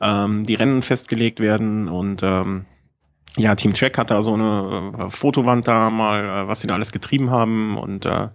[0.00, 2.66] ähm, die Rennen festgelegt werden und ähm,
[3.36, 6.74] ja, Team Track hat da so eine äh, Fotowand da mal, äh, was sie da
[6.74, 8.28] alles getrieben haben und äh,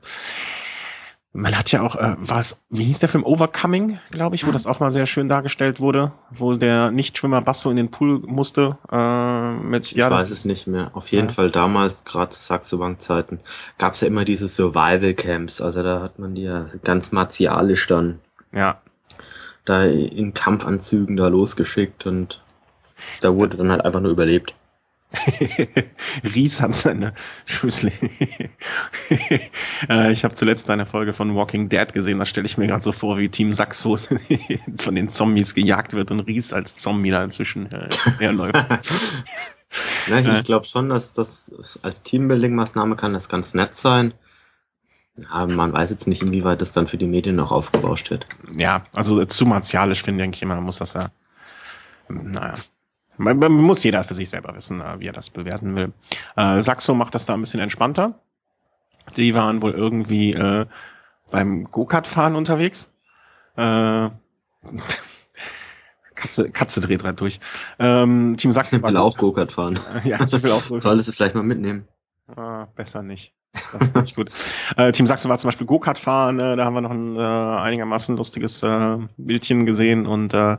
[1.37, 4.65] man hat ja auch, äh, was, wie hieß der Film Overcoming, glaube ich, wo das
[4.65, 9.51] auch mal sehr schön dargestellt wurde, wo der Nichtschwimmer Basso in den Pool musste äh,
[9.51, 10.89] mit Ich weiß es nicht mehr.
[10.95, 11.33] Auf jeden Ja.
[11.33, 13.39] Fall damals, gerade zu Saxo Bank Zeiten,
[13.77, 15.61] gab es ja immer diese Survival Camps.
[15.61, 18.19] Also da hat man die ja ganz martialisch dann
[18.51, 18.81] ja,
[19.63, 22.41] da in Kampfanzügen da losgeschickt und
[23.21, 24.55] da wurde dann halt einfach nur überlebt.
[26.35, 27.13] Ries hat seine
[27.45, 27.91] Schüssel.
[29.89, 32.83] äh, ich habe zuletzt eine Folge von Walking Dead gesehen, da stelle ich mir gerade
[32.83, 33.97] so vor, wie Team Saxo
[34.77, 37.89] von den Zombies gejagt wird und Ries als Zombie da inzwischen äh,
[38.19, 38.55] herläuft.
[40.07, 40.33] Ne, ich Ja.
[40.33, 44.13] ich glaube schon, dass das als Teambuilding-Maßnahme kann das ganz nett sein.
[45.29, 48.27] Aber man weiß jetzt nicht, inwieweit das dann für die Medien noch aufgebauscht wird.
[48.55, 51.09] ja, also äh, zu martialisch finde ich immer, man muss das ja.
[52.07, 52.53] Naja.
[53.17, 55.93] Man, man muss jeder für sich selber wissen, äh, wie er das bewerten will.
[56.35, 58.19] Äh, Saxo macht das da ein bisschen entspannter.
[59.15, 60.65] Die waren wohl irgendwie äh,
[61.31, 62.91] beim Go-Kart-Fahren unterwegs.
[63.55, 64.09] Äh,
[66.15, 67.39] Katze, Katze dreht gerade durch.
[67.79, 69.79] Ähm, Team Saxo Ich will auch Go-Kart fahren.
[70.03, 70.81] Ja, ich will auch Go-Kart.
[70.81, 71.87] Solltest du vielleicht mal mitnehmen.
[72.35, 73.33] Ah, besser nicht.
[73.73, 74.29] Das ist nicht gut.
[74.75, 77.19] Äh, Team Sachsen war zum Beispiel Go-Kart fahren, äh, da haben wir noch ein äh,
[77.19, 80.57] einigermaßen lustiges äh, Bildchen gesehen und äh,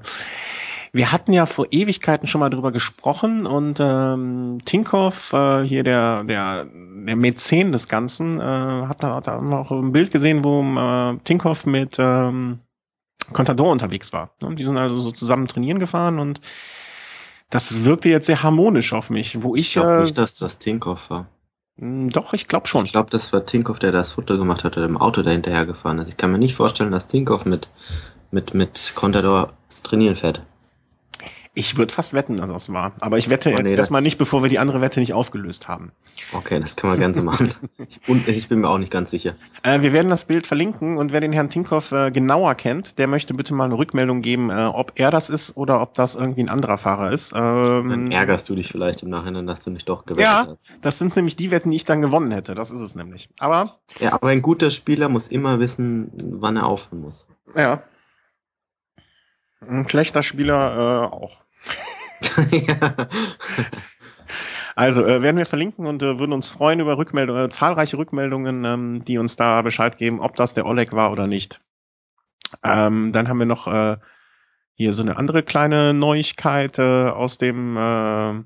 [0.99, 6.25] wir hatten ja vor Ewigkeiten schon mal drüber gesprochen und ähm, Tinkoff, äh, hier der,
[6.25, 10.45] der, der Mäzen des Ganzen, äh, hat da, da haben wir auch ein Bild gesehen,
[10.45, 12.61] wo äh, Tinkoff mit ähm,
[13.33, 14.33] Contador unterwegs war.
[14.43, 16.41] Und die sind also so zusammen trainieren gefahren und
[17.51, 20.59] das wirkte jetzt sehr harmonisch auf mich, wo ich, Ich glaube äh, nicht, dass das
[20.59, 21.29] Tinkoff war.
[21.77, 22.87] mh, doch, ich glaube schon.
[22.87, 25.99] Ich glaube, das war Tinkoff, der das Foto gemacht hat oder im Auto dahinterher gefahren
[25.99, 26.09] ist.
[26.09, 27.71] Ich kann mir nicht vorstellen, dass Tinkoff mit,
[28.31, 30.43] mit, mit Contador trainieren fährt.
[31.55, 32.93] Ich würde fast wetten, dass das war.
[33.01, 35.13] Aber ich wette Oh, jetzt nee, das- erstmal nicht, bevor wir die andere Wette nicht
[35.13, 35.91] aufgelöst haben.
[36.33, 37.53] Okay, das kann man gerne so machen.
[38.07, 39.35] Und ich bin mir auch nicht ganz sicher.
[39.63, 43.07] Äh, wir werden das Bild verlinken und wer den Herrn Tinkoff äh, genauer kennt, der
[43.09, 46.43] möchte bitte mal eine Rückmeldung geben, äh, ob er das ist oder ob das irgendwie
[46.43, 47.33] ein anderer Fahrer ist.
[47.33, 50.47] Dann Ähm, ärgerst du dich vielleicht im Nachhinein, dass du nicht doch gewettet Ja.
[50.51, 50.59] hast.
[50.85, 52.55] das sind nämlich die Wetten, die ich dann gewonnen hätte.
[52.55, 53.29] Das ist es nämlich.
[53.39, 57.27] Aber, Ja, aber ein guter Spieler muss immer wissen, wann er aufhören muss.
[57.57, 57.83] ja.
[59.67, 61.41] Ein schlechter Spieler äh, auch.
[62.51, 63.09] ja.
[64.77, 68.65] Also äh, werden wir verlinken und äh, würden uns freuen über Rückmeldungen, äh, zahlreiche Rückmeldungen,
[68.65, 71.61] ähm, die uns da Bescheid geben, ob das der Oleg war oder nicht.
[72.63, 73.97] Ähm, dann haben wir noch äh,
[74.75, 78.43] hier so eine andere kleine Neuigkeit äh, aus dem, äh,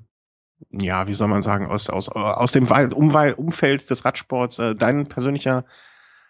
[0.83, 4.57] ja, wie soll man sagen, aus, aus, aus dem Umwelt, Umfeld des Radsports.
[4.57, 5.65] Äh, dein persönlicher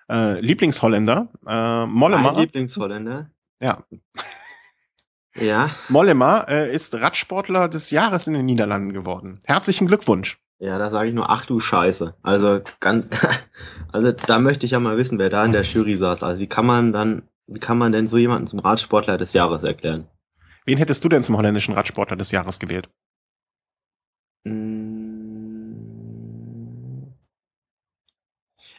[0.10, 2.34] äh, Lieblingsholländer, äh, Mollema.
[2.34, 3.30] Mein Lieblingsholländer.
[3.62, 3.86] Ja.
[5.36, 5.72] Ja.
[5.90, 9.40] Mollema äh, ist Radsportler des Jahres in den Niederlanden geworden.
[9.46, 10.40] Herzlichen Glückwunsch.
[10.60, 12.16] Ja, da sage ich nur, ach du Scheiße.
[12.22, 13.10] Also ganz,
[13.92, 16.24] also da möchte ich ja mal wissen, wer da in der Jury saß.
[16.24, 19.64] Also wie kann man dann, wie kann man denn so jemanden zum Radsportler des Jahres
[19.64, 20.08] erklären?
[20.66, 22.90] Wen hättest du denn zum holländischen Radsportler des Jahres gewählt?
[24.46, 25.04] Mm.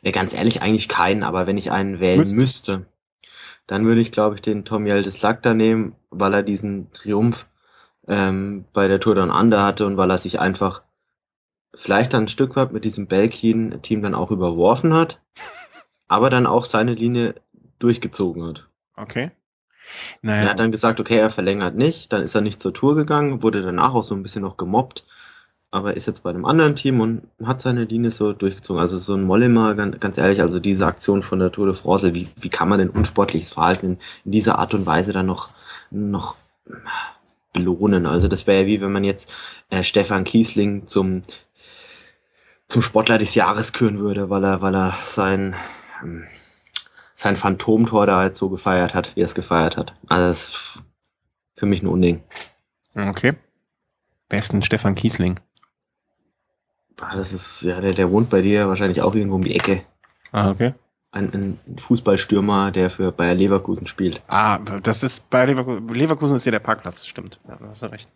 [0.02, 2.36] Ja, ganz ehrlich, eigentlich keinen, aber wenn ich einen wählen Müsste.
[2.36, 2.86] müsste,
[3.66, 7.46] dann würde ich, glaube ich, den Tom Yildiz Lagda nehmen, weil er diesen Triumph
[8.06, 10.82] ähm, bei der Tour Down Under hatte und weil er sich einfach
[11.74, 15.20] vielleicht dann ein Stück weit mit diesem Belkin-Team dann auch überworfen hat,
[16.08, 17.34] aber dann auch seine Linie
[17.78, 18.68] durchgezogen hat.
[18.96, 19.30] Okay.
[19.32, 19.32] Er
[20.22, 23.42] Naja, hat dann gesagt, okay, er verlängert nicht, dann ist er nicht zur Tour gegangen,
[23.42, 25.04] wurde danach auch so ein bisschen noch gemobbt,
[25.74, 28.80] aber ist jetzt bei einem anderen Team und hat seine Linie so durchgezogen.
[28.80, 32.28] Also so ein Mollema, ganz, ehrlich, also diese Aktion von der Tour de France, wie,
[32.36, 35.48] wie kann man denn unsportliches Verhalten in, in dieser Art und Weise dann noch,
[35.90, 36.36] noch
[37.52, 38.06] belohnen?
[38.06, 39.28] Also das wäre ja wie wenn man jetzt
[39.68, 41.22] äh, Stefan Kiesling zum,
[42.68, 45.56] zum Sportler des Jahres küren würde, weil er, weil er sein,
[46.04, 46.22] ähm,
[47.16, 49.92] sein Phantomtor da halt so gefeiert hat, wie er es gefeiert hat.
[50.06, 50.82] Also das ist
[51.56, 52.22] für mich ein Unding.
[52.94, 53.32] okay.
[54.28, 55.40] Besten Stefan Kiesling.
[57.10, 59.82] Ah, Das ist, ja, der, der wohnt bei dir wahrscheinlich auch irgendwo um die Ecke.
[60.32, 60.74] Ah, okay.
[61.12, 64.22] Ein, ein Fußballstürmer, der für Bayer Leverkusen spielt.
[64.26, 67.38] Ah, das ist bei Leverkusen, Leverkusen ist hier der Parkplatz, stimmt.
[67.46, 68.08] Ja, da hast du recht.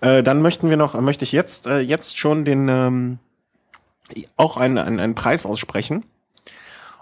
[0.00, 3.18] Äh, dann möchten wir noch, möchte ich jetzt, äh, jetzt schon den, ähm,
[4.36, 6.04] auch einen, einen, einen Preis aussprechen.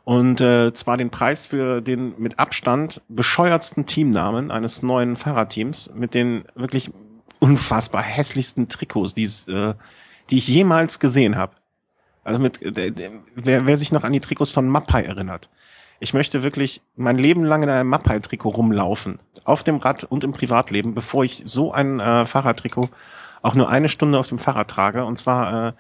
[0.05, 6.14] Und äh, zwar den Preis für den mit Abstand bescheuertsten Teamnamen eines neuen Fahrradteams mit
[6.14, 6.90] den wirklich
[7.38, 9.75] unfassbar hässlichsten Trikots, die's, äh,
[10.30, 11.52] die ich jemals gesehen habe.
[12.24, 15.50] Also mit äh, der- wer, wer sich noch an die Trikots von Mappai erinnert.
[16.00, 19.20] Ich möchte wirklich mein Leben lang in einem Mappai-Trikot rumlaufen.
[19.44, 22.88] Auf dem Rad und im Privatleben, bevor ich so ein äh, Fahrradtrikot
[23.40, 25.04] auch nur eine Stunde auf dem Fahrrad trage.
[25.04, 25.72] Und zwar äh,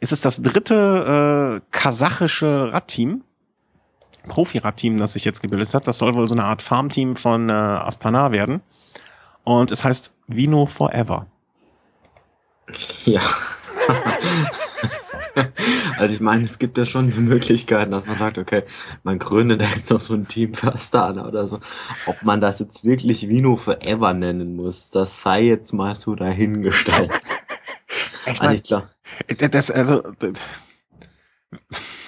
[0.00, 3.22] ist es das dritte äh, kasachische Radteam,
[4.28, 5.86] Profi-Radteam, das sich jetzt gebildet hat.
[5.86, 8.60] Das soll wohl so eine Art Farmteam von äh, Astana werden.
[9.44, 11.26] Und es heißt Vino Forever.
[13.04, 13.20] Ja.
[15.98, 18.62] also ich meine, es gibt ja schon so Möglichkeiten, dass man sagt, okay,
[19.02, 21.60] man gründet da jetzt noch so ein Team für Astana oder so.
[22.06, 27.12] Ob man das jetzt wirklich Vino Forever nennen muss, das sei jetzt mal so dahingestellt.
[28.28, 28.90] Ich klar.
[29.38, 30.32] mein, das, also, das,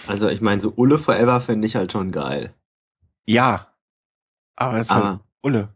[0.09, 2.53] Also ich meine, so Ulle Forever finde ich halt schon geil.
[3.27, 3.69] ja.
[4.57, 5.69] Aber es ist halt Aber Ulle.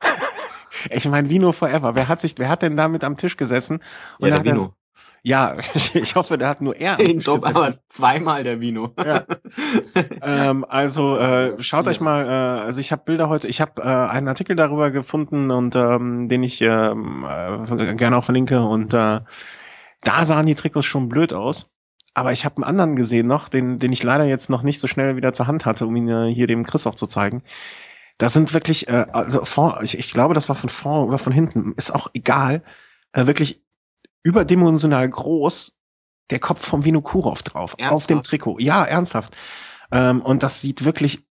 [0.90, 1.94] Ich meine, Vino Forever.
[1.94, 3.80] Wer hat sich, wer hat denn da mit am Tisch gesessen?
[4.18, 4.74] ja, da der er- Vino.
[5.26, 5.56] Ja,
[5.94, 7.44] ich hoffe, da hat nur er Doch, gesessen.
[7.44, 8.94] aber zweimal der Vino.
[9.02, 9.24] Ja.
[10.22, 11.90] ähm, also äh, schaut Ja.
[11.90, 15.50] euch mal, äh, also ich habe Bilder heute, ich habe äh, einen Artikel darüber gefunden
[15.50, 19.20] und ähm, den ich ähm, äh, gerne auch verlinke und äh,
[20.02, 21.70] da sahen die Trikots schon blöd aus.
[22.12, 24.86] Aber ich habe einen anderen gesehen noch, den, den ich leider jetzt noch nicht so
[24.86, 27.42] schnell wieder zur Hand hatte, um ihn äh, hier dem Chris auch zu zeigen.
[28.18, 31.32] Das sind wirklich, äh, also vor, ich, ich glaube, das war von vorn oder von
[31.32, 32.62] hinten, ist auch egal,
[33.12, 33.63] äh, wirklich
[34.24, 35.76] überdimensional groß
[36.30, 38.10] der Kopf vom Vino Kurov drauf, auf Ernsthaft?
[38.10, 38.58] dem Trikot.
[38.60, 39.36] Ja, ernsthaft.
[39.92, 41.26] Ähm, und das sieht wirklich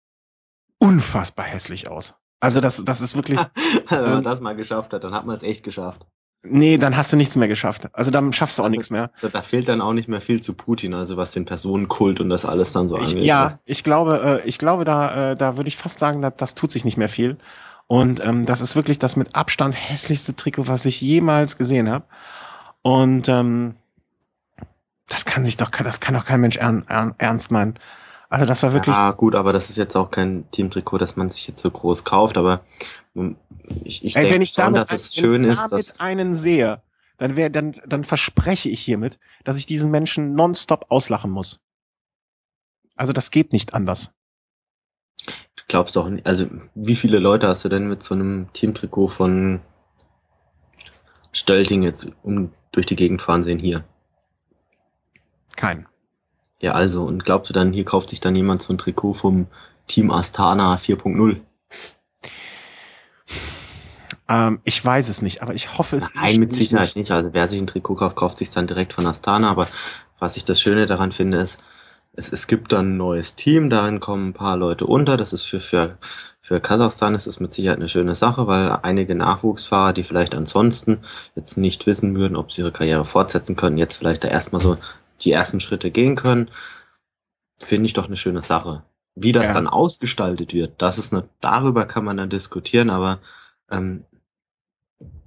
[0.79, 2.15] unfassbar hässlich aus.
[2.41, 3.41] Also das, das ist wirklich,
[3.89, 6.07] Wenn man Ähm, das mal geschafft hat, dann hat man es echt geschafft.
[6.45, 7.89] nee, dann hast du nichts mehr geschafft.
[7.95, 9.13] Also dann schaffst du auch nichts mehr.
[9.21, 12.29] Da, da fehlt dann auch nicht mehr viel zu Putin, also was den Personenkult und
[12.31, 13.23] das alles dann so Ich, angeht.
[13.23, 16.55] ja, ich glaube, äh, ich glaube, da, äh, da würde ich fast sagen, dass, das
[16.55, 17.39] tut sich nicht mehr viel.
[17.87, 22.07] Und ähm, das ist wirklich das mit Abstand hässlichste Trikot, was ich jemals gesehen habe.
[22.83, 23.77] Und ähm,
[25.09, 27.79] das kann sich doch, das kann doch kein Mensch ern, ern, ernst meinen.
[28.29, 28.97] Also das war wirklich.
[28.97, 32.05] Ja, gut, aber das ist jetzt auch kein Teamtrikot, das man sich jetzt so groß
[32.05, 32.65] kauft, aber
[33.13, 33.33] mm,
[33.85, 35.73] ich, ich Ey, denke wenn ich schon, damit, dass es wenn schön ich ist, damit
[35.73, 36.81] dass einen sehe,
[37.19, 41.61] dann wäre, dann, dann verspreche ich hiermit, dass ich diesen Menschen nonstop auslachen muss.
[42.97, 44.13] Also das geht nicht anders.
[45.27, 49.09] du glaubst doch nicht, also wie viele Leute hast du denn mit so einem Teamtrikot
[49.09, 49.61] von
[51.33, 53.85] Stölting jetzt um durch die Gegend fahren sehen hier?
[55.57, 55.87] Kein.
[56.61, 59.47] Ja, also, und glaubst du dann, hier kauft sich dann jemand so ein Trikot vom
[59.87, 61.41] Team Astana 4.0?
[64.29, 67.11] Ähm, ich weiß es nicht, aber ich hoffe es Nein, mit Sicherheit nicht.
[67.11, 69.51] Also wer sich ein Trikot kauft, kauft sich dann direkt von Astana.
[69.51, 69.69] Aber
[70.19, 71.59] was ich das Schöne daran finde, ist,
[72.15, 75.17] es, es gibt dann ein neues Team, darin kommen ein paar Leute unter.
[75.17, 75.99] Das ist für, für,
[76.45, 80.99] für Kasachstan ist es mit Sicherheit eine schöne Sache, weil einige Nachwuchsfahrer, die vielleicht ansonsten
[81.37, 84.77] jetzt nicht wissen würden, ob sie ihre Karriere fortsetzen können, jetzt vielleicht da erstmal so
[85.21, 86.51] die ersten Schritte gehen können,
[87.59, 88.83] finde ich doch eine schöne Sache.
[89.15, 89.53] Wie das Ja.
[89.55, 93.21] dann ausgestaltet wird, das ist eine, darüber kann man dann diskutieren, aber
[93.71, 94.05] ähm,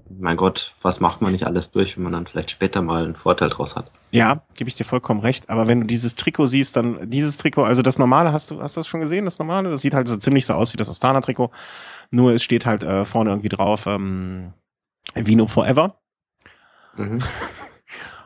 [0.09, 3.15] mein Gott, was macht man nicht alles durch, wenn man dann vielleicht später mal einen
[3.15, 3.91] Vorteil draus hat.
[4.11, 5.49] Ja, gebe ich dir vollkommen recht.
[5.49, 8.75] Aber wenn du dieses Trikot siehst, dann dieses Trikot, also das normale, hast du, hast
[8.75, 9.69] du das schon gesehen, das normale?
[9.69, 11.51] Das sieht halt so ziemlich so aus wie das Astana-Trikot.
[12.11, 14.53] Nur es steht halt äh, vorne irgendwie drauf, ähm,
[15.15, 15.99] Vino Forever.
[16.95, 17.19] Mhm.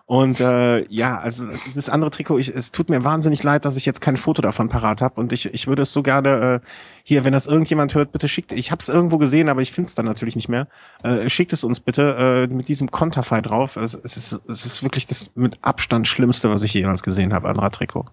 [0.10, 3.86] Und äh, ja, also dieses andere Trikot, ich, es tut mir wahnsinnig leid, dass ich
[3.86, 5.22] jetzt kein Foto davon parat habe.
[5.22, 6.68] Und ich, ich würde es so gerne äh,
[7.04, 8.52] hier, wenn das irgendjemand hört, bitte schickt.
[8.52, 10.68] Ich habe es irgendwo gesehen, aber ich finde es dann natürlich nicht mehr.
[11.04, 13.76] Äh, schickt es uns bitte äh, mit diesem Konterfei drauf.
[13.76, 17.48] Es, es, ist, es ist wirklich das mit Abstand Schlimmste, was ich jemals gesehen habe,
[17.48, 18.06] ein Radtrikot.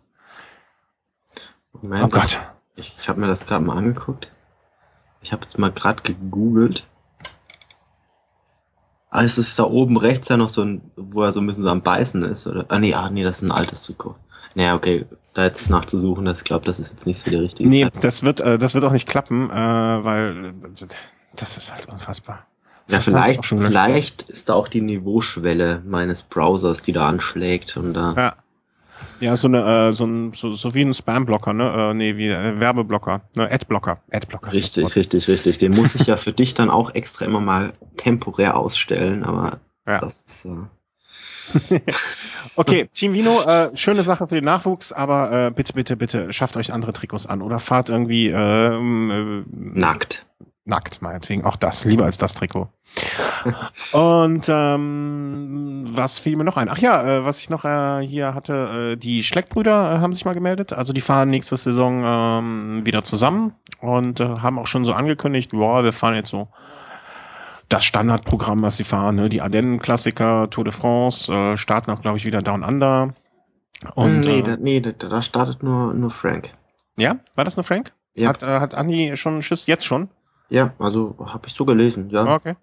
[1.81, 2.43] Moment, oh Gott.
[2.75, 4.31] Ich, ich habe mir das gerade mal angeguckt.
[5.23, 6.87] Ich habe jetzt mal gerade gegoogelt.
[9.17, 11.65] Ah, es ist da oben rechts ja noch so ein, wo er so ein bisschen
[11.65, 12.67] so am Beißen ist, oder?
[12.69, 14.15] Ah, nee, ah, nee, das ist ein altes Trikot.
[14.55, 17.67] Naja, okay, da jetzt nachzusuchen, das, ich glaube, das ist jetzt nicht so der richtige.
[17.67, 18.05] Nee, Zeit.
[18.05, 20.53] das wird, äh, das wird auch nicht klappen, äh, weil
[21.35, 22.45] das ist halt unfassbar.
[22.89, 28.13] Ja, vielleicht, vielleicht ist da auch die Niveauschwelle meines Browsers, die da anschlägt und da.
[28.15, 28.37] Ja.
[29.21, 31.91] Ja, so eine, äh, so, ein, so, so wie ein Spam-Blocker, ne?
[31.91, 33.51] Äh, nee, wie äh, Werbeblocker, ne?
[33.51, 34.01] Adblocker.
[34.11, 34.53] Adblocker.
[34.53, 35.59] Richtig, richtig, richtig.
[35.59, 40.01] Den muss ich ja für dich dann auch extra immer mal temporär ausstellen, aber ja.
[40.01, 40.57] das ist äh,
[42.57, 46.57] okay, Team Vino, äh, schöne Sache für den Nachwuchs, aber äh, bitte, bitte, bitte schafft
[46.57, 50.27] euch andere Trikots an oder fahrt irgendwie ähm, äh, nackt
[50.67, 51.45] nackt, meinetwegen.
[51.45, 52.69] Auch das, lieber als das Trikot.
[53.93, 56.69] Und ähm, was fiel mir noch ein?
[56.69, 60.25] Ach ja, äh, was ich noch äh, hier hatte, äh, die Schleckbrüder äh, haben sich
[60.25, 60.73] mal gemeldet.
[60.73, 65.53] Also die fahren nächste Saison ähm, wieder zusammen und äh, haben auch schon so angekündigt,
[65.53, 66.49] wow, wir fahren jetzt so
[67.69, 69.29] das Standardprogramm, was sie fahren, ne?
[69.29, 73.15] die Ardennen-Klassiker, Tour de France, äh, starten auch, glaube ich, wieder Down Under.
[73.95, 76.51] Und, nee, da, nee da, da startet nur, nur Frank.
[76.97, 77.93] Ja, war das nur Frank?
[78.15, 78.29] Ja.
[78.29, 80.09] Hat, äh, hat Andi schon Schiss jetzt schon?
[80.49, 82.35] Ja, also habe ich so gelesen, ja.
[82.35, 82.55] Okay.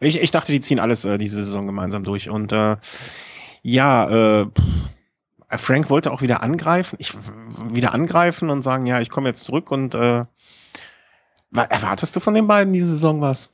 [0.00, 2.30] Ich, ich dachte, die ziehen alles äh, diese Saison gemeinsam durch.
[2.30, 2.76] Und äh,
[3.62, 4.46] ja, äh,
[5.50, 7.14] Frank wollte auch wieder angreifen, ich
[7.72, 10.24] wieder angreifen und sagen, ja, ich komme jetzt zurück und äh,
[11.52, 13.50] erwartest du von den beiden diese Saison was?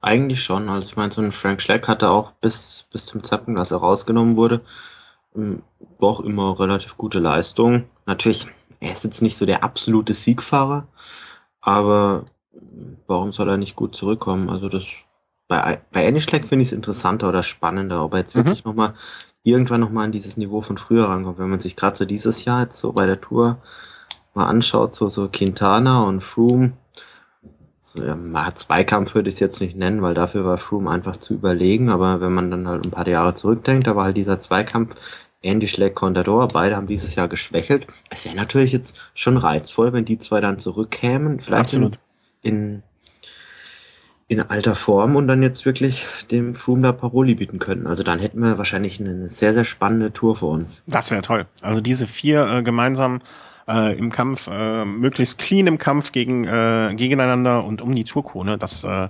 [0.00, 0.68] Eigentlich schon.
[0.68, 3.78] Also ich meine, so ein Frank Schleck hatte auch bis, bis zum Zeitpunkt, als er
[3.78, 4.60] rausgenommen wurde,
[5.34, 5.62] ähm,
[6.00, 7.84] doch immer relativ gute Leistung.
[8.04, 8.46] Natürlich,
[8.80, 10.86] er ist jetzt nicht so der absolute Siegfahrer,
[11.60, 12.26] aber
[13.06, 14.48] warum soll er nicht gut zurückkommen?
[14.50, 14.84] Also das
[15.48, 18.40] bei, bei Anischleck finde ich es interessanter oder spannender, ob er jetzt mhm.
[18.40, 18.94] wirklich nochmal
[19.42, 21.38] irgendwann nochmal an dieses Niveau von früher rankommt.
[21.38, 23.58] Wenn man sich gerade so dieses Jahr jetzt so bei der Tour
[24.34, 26.72] mal anschaut, so, so Quintana und Froome,
[27.84, 31.34] so, ja, Zweikampf würde ich es jetzt nicht nennen, weil dafür war Froome einfach zu
[31.34, 34.96] überlegen, aber wenn man dann halt ein paar Jahre zurückdenkt, da war halt dieser Zweikampf
[35.42, 37.86] Andy Schleck, Contador, beide haben dieses Jahr geschwächelt.
[38.10, 42.00] Es wäre natürlich jetzt schon reizvoll, wenn die zwei dann zurückkämen, vielleicht Absolut in,
[42.42, 42.82] in
[44.48, 47.86] alter Form und dann jetzt wirklich dem Froome da Paroli bieten können.
[47.86, 50.82] Also dann hätten wir wahrscheinlich eine sehr, sehr spannende Tour für uns.
[50.86, 51.46] Das wäre toll.
[51.62, 53.20] Also diese vier äh, gemeinsam
[53.68, 58.58] äh, im Kampf, äh, möglichst clean im Kampf gegen, äh, gegeneinander und um die Tourkrone,
[58.58, 59.08] das äh,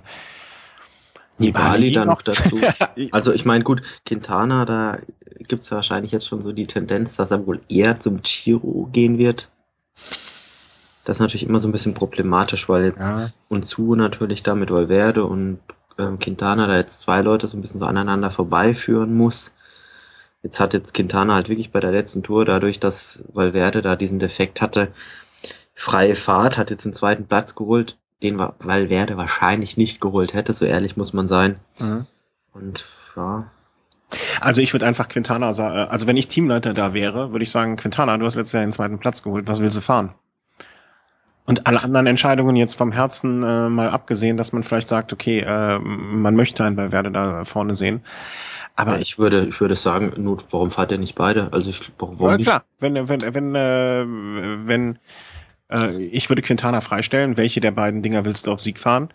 [1.39, 2.59] Nibali dann noch dazu.
[3.11, 4.99] Also ich meine, gut, Quintana, da
[5.47, 9.49] gibt's wahrscheinlich jetzt schon so die Tendenz, dass er wohl eher zum Giro gehen wird.
[11.07, 13.31] Das ist natürlich immer so ein bisschen problematisch, weil jetzt ja.
[13.61, 15.59] zu natürlich da mit Valverde und
[15.97, 19.55] ähm, Quintana da jetzt zwei Leute so ein bisschen so aneinander vorbeiführen muss.
[20.43, 24.19] Jetzt hat jetzt Quintana halt wirklich bei der letzten Tour, dadurch, dass Valverde da diesen
[24.19, 24.89] Defekt hatte,
[25.73, 30.65] freie Fahrt, hat jetzt den zweiten Platz geholt, den Valverde wahrscheinlich nicht geholt hätte, so
[30.65, 31.57] ehrlich muss man sein.
[31.79, 32.05] Mhm.
[32.51, 33.45] Und ja,
[34.41, 37.51] also ich würde einfach Quintana sagen, äh, also wenn ich Teamleiter da wäre, würde ich
[37.51, 40.13] sagen, Quintana, du hast letztes Jahr den zweiten Platz geholt, was willst du fahren?
[41.47, 45.39] Und alle anderen Entscheidungen jetzt vom Herzen äh, mal abgesehen, dass man vielleicht sagt, okay,
[45.39, 48.01] äh, man möchte einen bei Werde da vorne sehen.
[48.75, 51.51] Aber ja, ich würde, ich würde sagen, nur, warum fahrt ihr nicht beide?
[51.53, 54.05] Also ich, warum ja, klar, wenn, wenn, wenn, äh,
[54.67, 54.99] wenn
[55.71, 59.09] äh, ich würde Quintana freistellen, welche der beiden Dinger willst du auf Sieg fahren?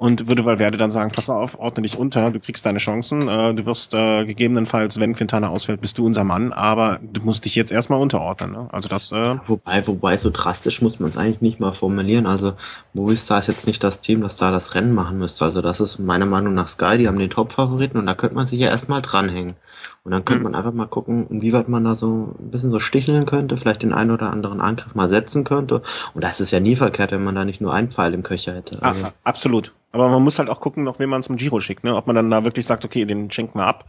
[0.00, 3.52] Und würde Valverde dann sagen, pass auf, ordne dich unter, du kriegst deine Chancen, äh,
[3.52, 7.54] du wirst äh, gegebenenfalls, wenn Quintana ausfällt, bist du unser Mann, aber du musst dich
[7.54, 8.52] jetzt erstmal unterordnen.
[8.52, 8.68] Ne?
[8.72, 9.12] Also das.
[9.12, 12.26] Äh wobei, wobei so drastisch muss man es eigentlich nicht mal formulieren.
[12.26, 12.54] Also
[12.94, 15.44] Movistar ist jetzt nicht das Team, das da das Rennen machen müsste.
[15.44, 18.46] Also das ist meiner Meinung nach Sky, die haben den Top-Favoriten und da könnte man
[18.46, 19.56] sich ja erstmal dranhängen.
[20.02, 20.44] Und dann könnte mhm.
[20.44, 23.92] man einfach mal gucken, inwieweit man da so ein bisschen so sticheln könnte, vielleicht den
[23.92, 25.82] einen oder anderen Angriff mal setzen könnte.
[26.14, 28.54] Und das ist ja nie verkehrt, wenn man da nicht nur einen Pfeil im Köcher
[28.54, 28.82] hätte.
[28.82, 29.04] Also.
[29.04, 29.74] Ach, absolut.
[29.92, 31.96] Aber man muss halt auch gucken, noch wen man zum Giro schickt, ne?
[31.96, 33.86] Ob man dann da wirklich sagt, okay, den schenken wir ab.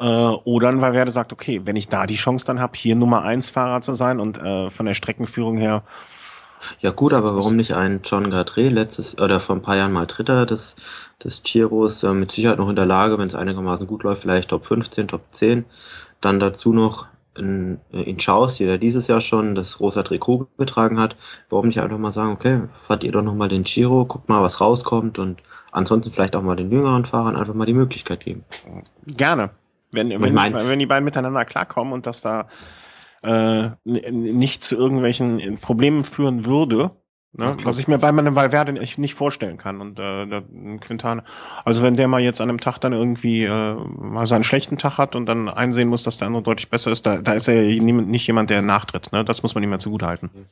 [0.00, 3.22] Äh, oder weil Valverde sagt, okay, wenn ich da die Chance dann habe, hier Nummer
[3.22, 5.84] eins Fahrer zu sein und äh, von der Streckenführung her
[6.80, 10.06] Ja gut, aber warum nicht ein John Gadret letztes oder vor ein paar Jahren mal
[10.06, 10.74] Dritter des,
[11.22, 14.50] des Chiros, äh, mit Sicherheit noch in der Lage, wenn es einigermaßen gut läuft, vielleicht
[14.50, 15.64] Top 15, Top 10.
[16.20, 17.06] Dann dazu noch
[17.38, 21.16] in, in Schaus, der dieses Jahr schon das rosa Trikot getragen hat.
[21.50, 24.60] Warum nicht einfach mal sagen, okay, fahrt ihr doch nochmal den Giro, guckt mal, was
[24.60, 28.44] rauskommt und ansonsten vielleicht auch mal den jüngeren Fahrern einfach mal die Möglichkeit geben.
[29.06, 29.50] Gerne.
[29.90, 32.48] Wenn, wenn, mein, wenn die beiden miteinander klarkommen und dass da
[33.22, 36.90] äh, nicht zu irgendwelchen Problemen führen würde,
[37.36, 37.56] Ne?
[37.64, 39.80] Was ich mir bei meinem Valverde nicht vorstellen kann.
[39.80, 40.42] Und äh, der
[40.80, 41.24] Quintana,
[41.64, 44.98] also wenn der mal jetzt an einem Tag dann irgendwie äh, mal seinen schlechten Tag
[44.98, 47.62] hat und dann einsehen muss, dass der andere deutlich besser ist, da, da ist er
[47.62, 49.10] ja nicht jemand, der nachtritt.
[49.12, 49.24] Ne?
[49.24, 50.30] Das muss man ihm ja zugutehalten.
[50.32, 50.46] Mhm.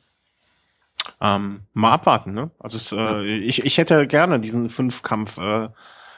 [1.21, 2.33] Ähm, mal abwarten.
[2.33, 2.51] Ne?
[2.59, 5.69] Also es, äh, ich, ich hätte gerne diesen Fünfkampf äh,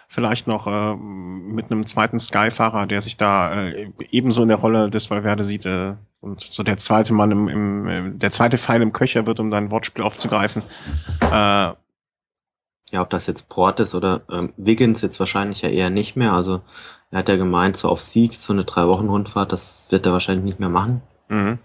[0.08, 4.90] vielleicht noch äh, mit einem zweiten Sky-Fahrer, der sich da äh, ebenso in der Rolle
[4.90, 8.94] des Valverde sieht äh, und so der zweite Mann im, im der zweite Pfeil im
[8.94, 10.64] Köcher wird, um dein Wortspiel aufzugreifen.
[11.32, 11.74] Äh,
[12.92, 16.34] ja, ob das jetzt Port ist oder ähm, Wiggins jetzt wahrscheinlich ja eher nicht mehr.
[16.34, 16.62] Also
[17.12, 20.14] er hat ja gemeint, so auf Sieg, so eine drei Wochen Rundfahrt, das wird er
[20.14, 21.02] wahrscheinlich nicht mehr machen.
[21.28, 21.60] Mhm.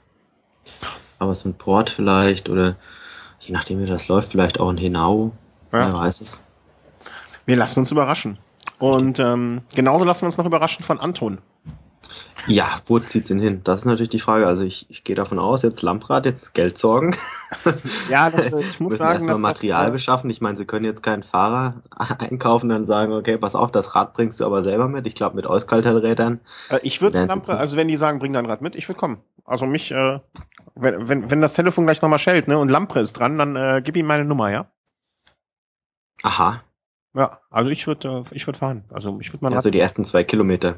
[1.18, 2.76] Aber so ein Port vielleicht oder
[3.40, 5.32] je nachdem wie das läuft, vielleicht auch ein Hinau.
[5.72, 5.86] Ja.
[5.86, 6.42] Wer weiß es.
[7.46, 8.38] Wir lassen uns überraschen.
[8.78, 11.38] Und ähm, genauso lassen wir uns noch überraschen von Anton.
[12.46, 13.60] Ja, wo zieht's ihn hin?
[13.64, 14.46] Das ist natürlich die Frage.
[14.46, 17.16] Also ich, ich gehe davon aus, jetzt Lamprad, jetzt Geld sorgen.
[18.08, 20.30] Ja, das, ich muss sagen, dass Material das, äh, beschaffen.
[20.30, 21.82] Ich meine, sie können jetzt keinen Fahrer
[22.18, 25.06] einkaufen, dann sagen, okay, pass auf, das Rad bringst du aber selber mit.
[25.06, 26.40] Ich glaube, mit Euskalterrädern.
[26.70, 29.18] Äh, ich würde Lamprad, also wenn die sagen, bring dein Rad mit, ich würde kommen.
[29.44, 30.20] Also mich, äh,
[30.76, 33.82] wenn, wenn, wenn das Telefon gleich nochmal schellt, ne, und Lampre ist dran, dann äh,
[33.84, 34.66] gib ihm meine Nummer, ja?
[36.22, 36.62] Aha,
[37.14, 38.84] ja, also ich würde ich würde fahren.
[38.92, 39.54] Also ich würde mal.
[39.54, 40.76] Also die ersten zwei Kilometer.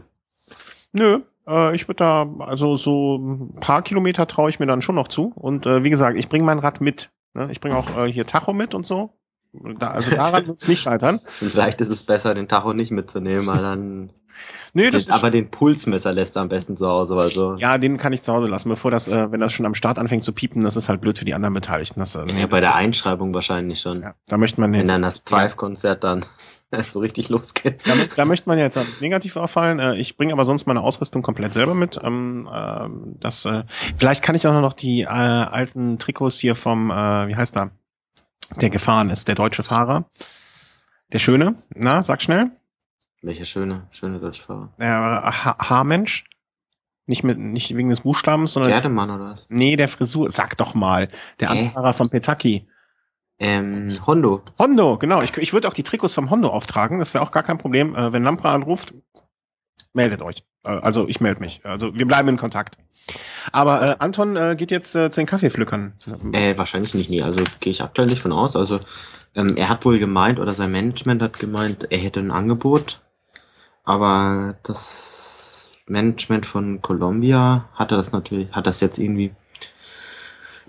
[0.92, 4.94] Nö, äh, ich würde da, also so ein paar Kilometer traue ich mir dann schon
[4.94, 5.32] noch zu.
[5.34, 7.10] Und äh, wie gesagt, ich bringe mein Rad mit.
[7.34, 7.48] Ne?
[7.50, 9.10] Ich bringe auch äh, hier Tacho mit und so.
[9.52, 11.20] Da, also daran wird es nicht scheitern.
[11.26, 14.10] Vielleicht ist es besser, den Tacho nicht mitzunehmen, weil dann
[14.74, 17.54] Nee, das aber den Pulsmesser lässt er am besten zu Hause, weil so.
[17.56, 19.98] Ja, den kann ich zu Hause lassen, bevor das, äh, wenn das schon am Start
[19.98, 22.00] anfängt zu piepen, das ist halt blöd für die anderen Beteiligten.
[22.00, 24.02] Das, äh, nee, ja, bei der Einschreibung wahrscheinlich schon.
[24.02, 24.82] Ja, da möchte man jetzt.
[24.82, 26.24] Wenn dann das Five-Konzert dann
[26.82, 27.80] so richtig losgeht.
[27.86, 29.78] Da, da möchte man ja jetzt negativ auffallen.
[29.78, 31.98] Äh, ich bringe aber sonst meine Ausrüstung komplett selber mit.
[32.02, 32.88] Ähm, äh,
[33.20, 33.64] das, äh,
[33.96, 37.70] vielleicht kann ich auch noch die äh, alten Trikots hier vom, äh, wie heißt er?
[38.56, 40.04] Der gefahren ist, der deutsche Fahrer.
[41.12, 41.56] Der Schöne.
[41.74, 42.50] Na, sag schnell.
[43.22, 44.72] Welcher schöne, schöne Deutschfahrer?
[44.80, 46.24] Ja, ha Haarmensch.
[47.06, 48.72] Nicht mit, nicht wegen des Buchstabens, sondern.
[48.72, 49.46] Gerdemann oder was?
[49.48, 50.30] Nee, der Frisur.
[50.30, 51.08] Sag doch mal.
[51.40, 51.66] Der äh?
[51.66, 52.68] Anfahrer von Petaki.
[53.38, 54.42] Ähm, Hondo.
[54.58, 55.22] Hondo, genau.
[55.22, 56.98] Ich, ich würde auch die Trikots vom Hondo auftragen.
[56.98, 57.94] Das wäre auch gar kein Problem.
[57.94, 58.94] Äh, wenn Lampra anruft,
[59.92, 60.44] meldet euch.
[60.64, 61.60] Äh, also ich melde mich.
[61.64, 62.76] Also wir bleiben in Kontakt.
[63.50, 65.94] Aber äh, Anton äh, geht jetzt äh, zu den Kaffeepflückern.
[66.32, 67.22] Äh, wahrscheinlich nicht nie.
[67.22, 68.56] Also gehe ich aktuell nicht von aus.
[68.56, 68.80] Also
[69.34, 73.00] ähm, er hat wohl gemeint oder sein Management hat gemeint, er hätte ein Angebot
[73.84, 79.34] aber das Management von Columbia hatte das natürlich, hat das jetzt irgendwie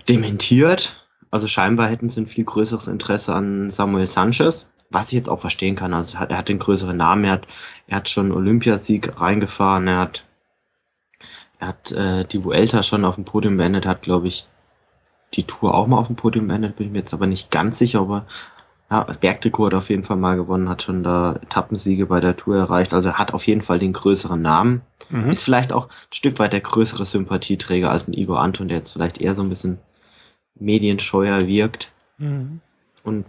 [0.08, 1.06] dementiert.
[1.30, 5.40] Also scheinbar hätten sie ein viel größeres Interesse an Samuel Sanchez, was ich jetzt auch
[5.40, 5.94] verstehen kann.
[5.94, 7.46] Also er hat den größeren Namen, er hat,
[7.86, 10.24] er hat schon Olympiasieg reingefahren, er hat,
[11.58, 14.46] er hat äh, die Vuelta schon auf dem Podium beendet, hat glaube ich
[15.32, 17.78] die Tour auch mal auf dem Podium beendet, bin ich mir jetzt aber nicht ganz
[17.78, 18.26] sicher, aber
[18.94, 22.56] ja, Bergtrikot hat auf jeden Fall mal gewonnen, hat schon da Etappensiege bei der Tour
[22.56, 22.94] erreicht.
[22.94, 24.82] Also er hat auf jeden Fall den größeren Namen.
[25.10, 25.30] Mhm.
[25.30, 28.92] Ist vielleicht auch ein Stück weit der größere Sympathieträger als ein Igor Anton, der jetzt
[28.92, 29.78] vielleicht eher so ein bisschen
[30.54, 31.90] medienscheuer wirkt.
[32.18, 32.60] Mhm.
[33.02, 33.26] Und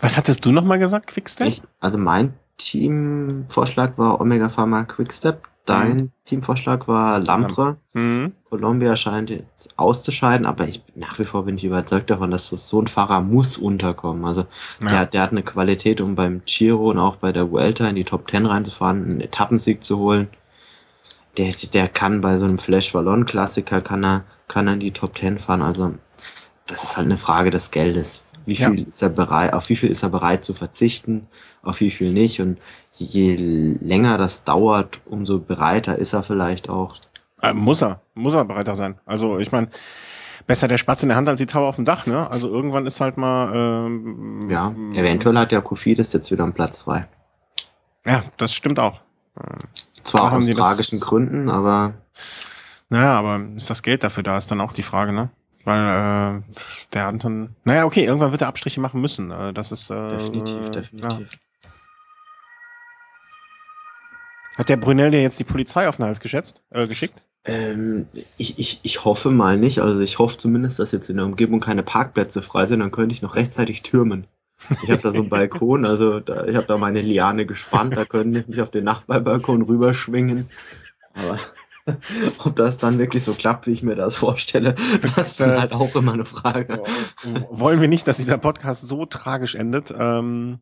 [0.00, 1.48] was hattest du nochmal gesagt, Quickstep?
[1.48, 5.48] Ich, also mein Teamvorschlag war Omega Pharma Quickstep.
[5.68, 6.12] Dein mhm.
[6.24, 7.76] Teamvorschlag war Lampre.
[7.92, 8.32] Mhm.
[8.48, 12.80] Columbia scheint jetzt auszuscheiden, aber ich, nach wie vor bin ich überzeugt davon, dass so
[12.80, 14.24] ein Fahrer muss unterkommen.
[14.24, 14.46] Also
[14.80, 14.88] ja.
[14.88, 18.04] der, der hat eine Qualität, um beim Giro und auch bei der Vuelta in die
[18.04, 20.28] Top 10 reinzufahren, einen Etappensieg zu holen.
[21.36, 24.92] Der, der kann bei so einem Flash Ballon Klassiker kann er, kann er in die
[24.92, 25.60] Top 10 fahren.
[25.60, 25.92] Also
[26.66, 28.24] das ist halt eine Frage des Geldes.
[28.48, 28.86] Wie viel ja.
[28.90, 31.26] ist er bereit, auf wie viel ist er bereit zu verzichten,
[31.62, 32.40] auf wie viel nicht.
[32.40, 32.58] Und
[32.94, 36.96] je länger das dauert, umso bereiter ist er vielleicht auch.
[37.42, 38.98] Äh, muss er, muss er bereiter sein.
[39.04, 39.68] Also ich meine,
[40.46, 42.30] besser der Spatz in der Hand als die Taube auf dem Dach, ne?
[42.30, 43.52] Also irgendwann ist halt mal.
[43.54, 47.06] Ähm, ja, eventuell hat ja Kofidis jetzt wieder einen Platz frei.
[48.06, 49.00] Ja, das stimmt auch.
[50.04, 51.92] Zwar aus tragischen das, Gründen, aber.
[52.88, 55.28] Naja, aber ist das Geld dafür da, ist dann auch die Frage, ne?
[55.68, 56.42] Weil äh,
[56.94, 59.30] der Anton, naja, okay, irgendwann wird er Abstriche machen müssen.
[59.30, 61.28] Äh, das ist äh, definitiv, definitiv.
[61.30, 61.70] Ja.
[64.56, 67.22] Hat der Brunel dir jetzt die Polizei auf den Hals geschätzt, äh, geschickt?
[67.44, 68.06] Ähm,
[68.38, 69.80] ich, ich, ich hoffe mal nicht.
[69.80, 72.80] Also ich hoffe zumindest, dass jetzt in der Umgebung keine Parkplätze frei sind.
[72.80, 74.26] Dann könnte ich noch rechtzeitig türmen.
[74.82, 77.94] Ich habe da so einen Balkon, also da, ich habe da meine Liane gespannt.
[77.94, 80.48] Da könnte ich mich auf den Nachbarbalkon rüberschwingen.
[81.12, 81.38] Aber
[82.44, 84.74] ob das dann wirklich so klappt, wie ich mir das vorstelle,
[85.16, 86.82] das ist halt auch immer eine Frage.
[87.50, 89.94] Wollen wir nicht, dass dieser Podcast so tragisch endet?
[89.98, 90.60] Ähm,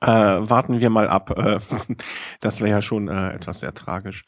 [0.00, 1.30] äh, warten wir mal ab.
[1.36, 1.58] Äh,
[2.40, 4.24] das wäre ja schon äh, etwas sehr tragisch.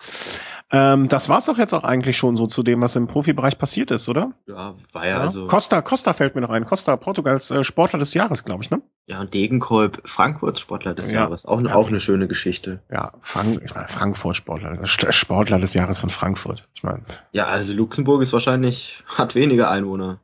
[0.73, 3.91] Ähm, das war's doch jetzt auch eigentlich schon so zu dem, was im Profibereich passiert
[3.91, 4.33] ist, oder?
[4.47, 5.47] Ja, war ja also.
[5.47, 6.65] Costa, Costa fällt mir noch ein.
[6.65, 8.81] Costa, Portugals äh, Sportler des Jahres, glaube ich, ne?
[9.07, 11.21] Ja, und Degenkolb, Frankfurts Sportler des Ja.
[11.23, 11.45] Jahres.
[11.47, 11.75] Auch, Ja.
[11.75, 12.83] auch eine schöne Geschichte.
[12.91, 16.69] Ja, Frank ich meine, Frankfurt Sportler, Sportler des Jahres von Frankfurt.
[16.75, 17.03] Ich meine,
[17.33, 20.21] Ja, also Luxemburg ist wahrscheinlich, hat weniger Einwohner.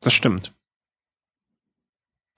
[0.00, 0.52] das stimmt.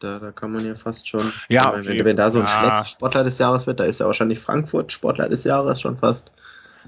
[0.05, 1.23] Da, da kann man ja fast schon.
[1.49, 1.99] Ja, wenn, okay.
[1.99, 2.85] wenn, wenn da so ein Ja.
[2.85, 6.31] Sportler des Jahres wird, da ist ja wahrscheinlich Frankfurt Sportler des Jahres schon fast.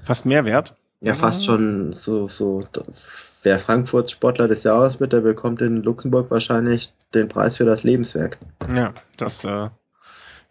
[0.03, 0.75] Fast mehr wert.
[1.01, 2.63] Ja, fast schon so, so.
[3.41, 7.83] Wer Frankfurt Sportler des Jahres wird, der bekommt in Luxemburg wahrscheinlich den Preis für das
[7.83, 8.37] Lebenswerk.
[8.73, 9.71] Ja, das, äh, ja,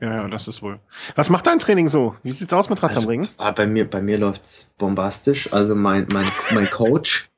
[0.00, 0.80] ja, das ist wohl.
[1.14, 2.16] Was macht dein Training so?
[2.24, 3.28] Wie sieht's aus mit am Ring?
[3.38, 5.52] ah, bei mir, bei mir läuft's bombastisch.
[5.52, 7.30] Also mein, mein, mein Coach,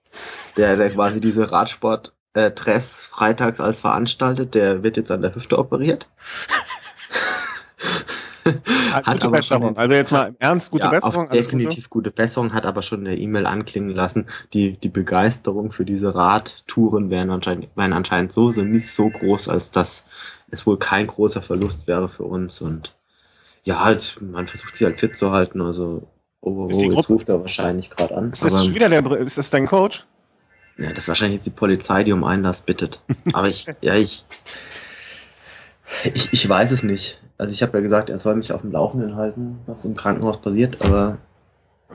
[0.57, 5.35] der, der quasi diese Radsport äh, Dress freitags als veranstaltet, der wird jetzt an der
[5.35, 6.09] Hüfte operiert.
[9.05, 9.76] Gute Besserung.
[9.76, 11.29] Also jetzt mal im Ernst, gute ja, Besserung.
[11.29, 11.59] Alles Gute?
[11.59, 15.85] definitiv gute Besserung, hat aber schon in der E-Mail anklingen lassen, die, die Begeisterung für
[15.85, 20.07] diese Radtouren wären anscheinend, wären anscheinend so, so nicht so groß, als dass
[20.51, 22.61] es wohl kein großer Verlust wäre für uns.
[22.61, 22.95] Und
[23.64, 25.61] ja, halt, man versucht sich halt fit zu halten.
[25.61, 26.09] Also,
[26.41, 28.33] oh, oh, die jetzt ruft er wahrscheinlich gerade an.
[28.33, 30.07] Ist das aber, wieder der, ist das dein Coach?
[30.79, 33.03] Ja, das ist wahrscheinlich jetzt die Polizei, die um Einlass bittet.
[33.33, 34.24] aber ich, ja, ich,
[36.14, 37.20] ich, ich weiß es nicht.
[37.37, 40.41] Also ich habe ja gesagt, er soll mich auf dem Laufenden halten, was im Krankenhaus
[40.41, 41.18] passiert, aber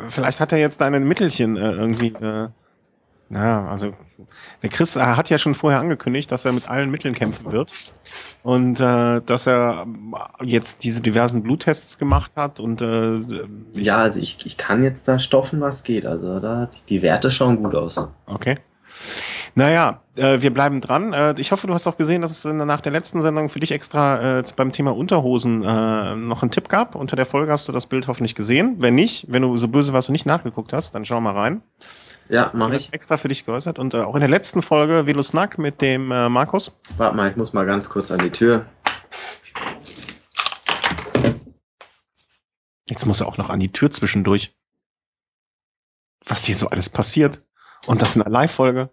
[0.10, 2.08] Vielleicht hat er jetzt deine Mittelchen äh, irgendwie.
[2.08, 2.50] Äh,
[3.30, 3.94] na, also
[4.62, 7.74] der Chris hat ja schon vorher angekündigt, dass er mit allen Mitteln kämpfen wird
[8.44, 9.88] und äh, dass er
[10.44, 13.18] jetzt diese diversen Bluttests gemacht hat und äh,
[13.74, 16.06] Ja, also ich, ich kann jetzt da stoffen, was geht.
[16.06, 17.98] Also da die Werte schauen gut aus.
[18.28, 18.56] Okay.
[19.56, 21.14] Naja, äh, wir bleiben dran.
[21.14, 23.72] Äh, ich hoffe, du hast auch gesehen, dass es nach der letzten Sendung für dich
[23.72, 26.96] extra äh, beim Thema Unterhosen äh, noch einen Tipp gab.
[26.96, 28.78] Unter der Folge hast du das Bild hoffentlich gesehen.
[28.80, 31.62] Wenn nicht, wenn du so böse warst und nicht nachgeguckt hast, dann schau mal rein.
[32.30, 32.94] Ja, mache habe ich.
[32.94, 33.80] extra für dich geäußert.
[33.80, 36.76] Und äh, auch in der letzten Folge Velo Snack mit dem äh, Markus.
[36.98, 38.66] Warte mal, ich muss mal ganz kurz an die Tür.
[42.90, 44.56] Jetzt muss er auch noch an die Tür zwischendurch.
[46.26, 47.42] Was hier so alles passiert.
[47.86, 48.90] Und das in einer Live-Folge.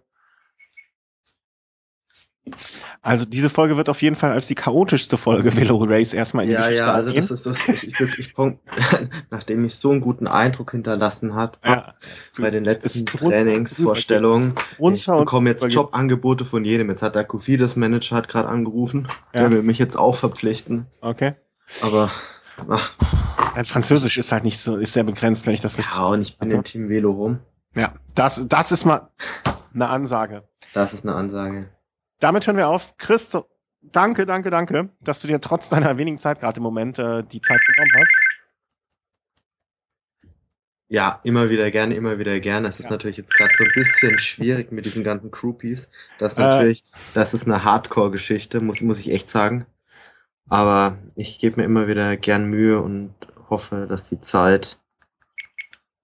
[3.03, 6.49] Also diese Folge wird auf jeden Fall als die chaotischste Folge Velo Race erstmal in
[6.49, 7.67] die Ja, Geschichte ja, also das ist das.
[7.67, 8.33] Ich, ich wirklich,
[9.29, 11.93] nachdem ich so einen guten Eindruck hinterlassen hat ja.
[12.39, 14.55] bei den letzten Trainingsvorstellungen.
[14.93, 16.89] Ich bekomme jetzt Jobangebote von jedem.
[16.89, 19.07] Jetzt hat der Kofidis Manager hat gerade angerufen.
[19.33, 19.41] Ja.
[19.41, 20.87] Der will mich jetzt auch verpflichten.
[21.01, 21.33] Okay.
[21.81, 22.11] Aber
[22.69, 22.91] ach,
[23.55, 25.95] Dein Französisch ist halt nicht so, ist sehr begrenzt, wenn ich das richtig.
[25.95, 27.39] ja, und ich bin im Team Velo rum.
[27.75, 29.09] Ja, das, das ist mal
[29.73, 30.47] eine Ansage.
[30.73, 31.69] Das ist eine Ansage.
[32.19, 32.97] Damit hören wir auf.
[32.97, 33.35] Chris,
[33.81, 37.41] danke, danke, danke, dass du dir trotz deiner wenigen Zeit gerade im Moment äh, die
[37.41, 38.13] Zeit genommen hast.
[40.87, 42.67] Ja, immer wieder gerne, immer wieder gerne.
[42.67, 42.91] Es ist Ja.
[42.91, 45.89] natürlich jetzt gerade so ein bisschen schwierig mit diesen ganzen Groupies.
[46.19, 46.41] Das ist Äh.
[46.41, 49.65] natürlich, das ist eine Hardcore-Geschichte, muss, muss ich echt sagen.
[50.49, 53.15] Aber ich gebe mir immer wieder gern Mühe und
[53.49, 54.80] hoffe, dass die Zeit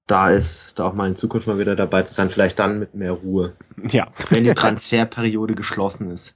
[0.07, 2.29] da ist, da auch mal in Zukunft mal wieder dabei zu sein.
[2.29, 3.53] Vielleicht dann mit mehr Ruhe,
[3.89, 4.07] Ja.
[4.29, 6.35] wenn die Transferperiode geschlossen ist.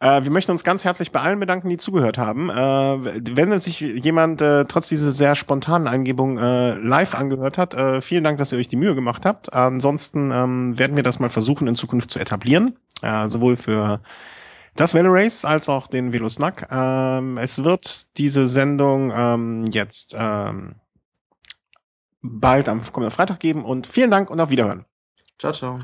[0.00, 2.50] Äh, wir möchten uns ganz herzlich bei allen bedanken, die zugehört haben.
[2.50, 8.00] Äh, wenn sich jemand äh, trotz dieser sehr spontanen Eingebung äh, live angehört hat, äh,
[8.00, 9.52] vielen Dank, dass ihr euch die Mühe gemacht habt.
[9.52, 14.00] Ansonsten ähm, werden wir das mal versuchen in Zukunft zu etablieren, äh, sowohl für
[14.74, 16.66] das Velo Race als auch den Velo Snack.
[16.72, 20.76] Ähm, es wird diese Sendung ähm, jetzt ähm,
[22.22, 24.86] bald am kommenden Freitag geben und vielen Dank und auf Wiederhören.
[25.38, 25.80] Ciao, ciao.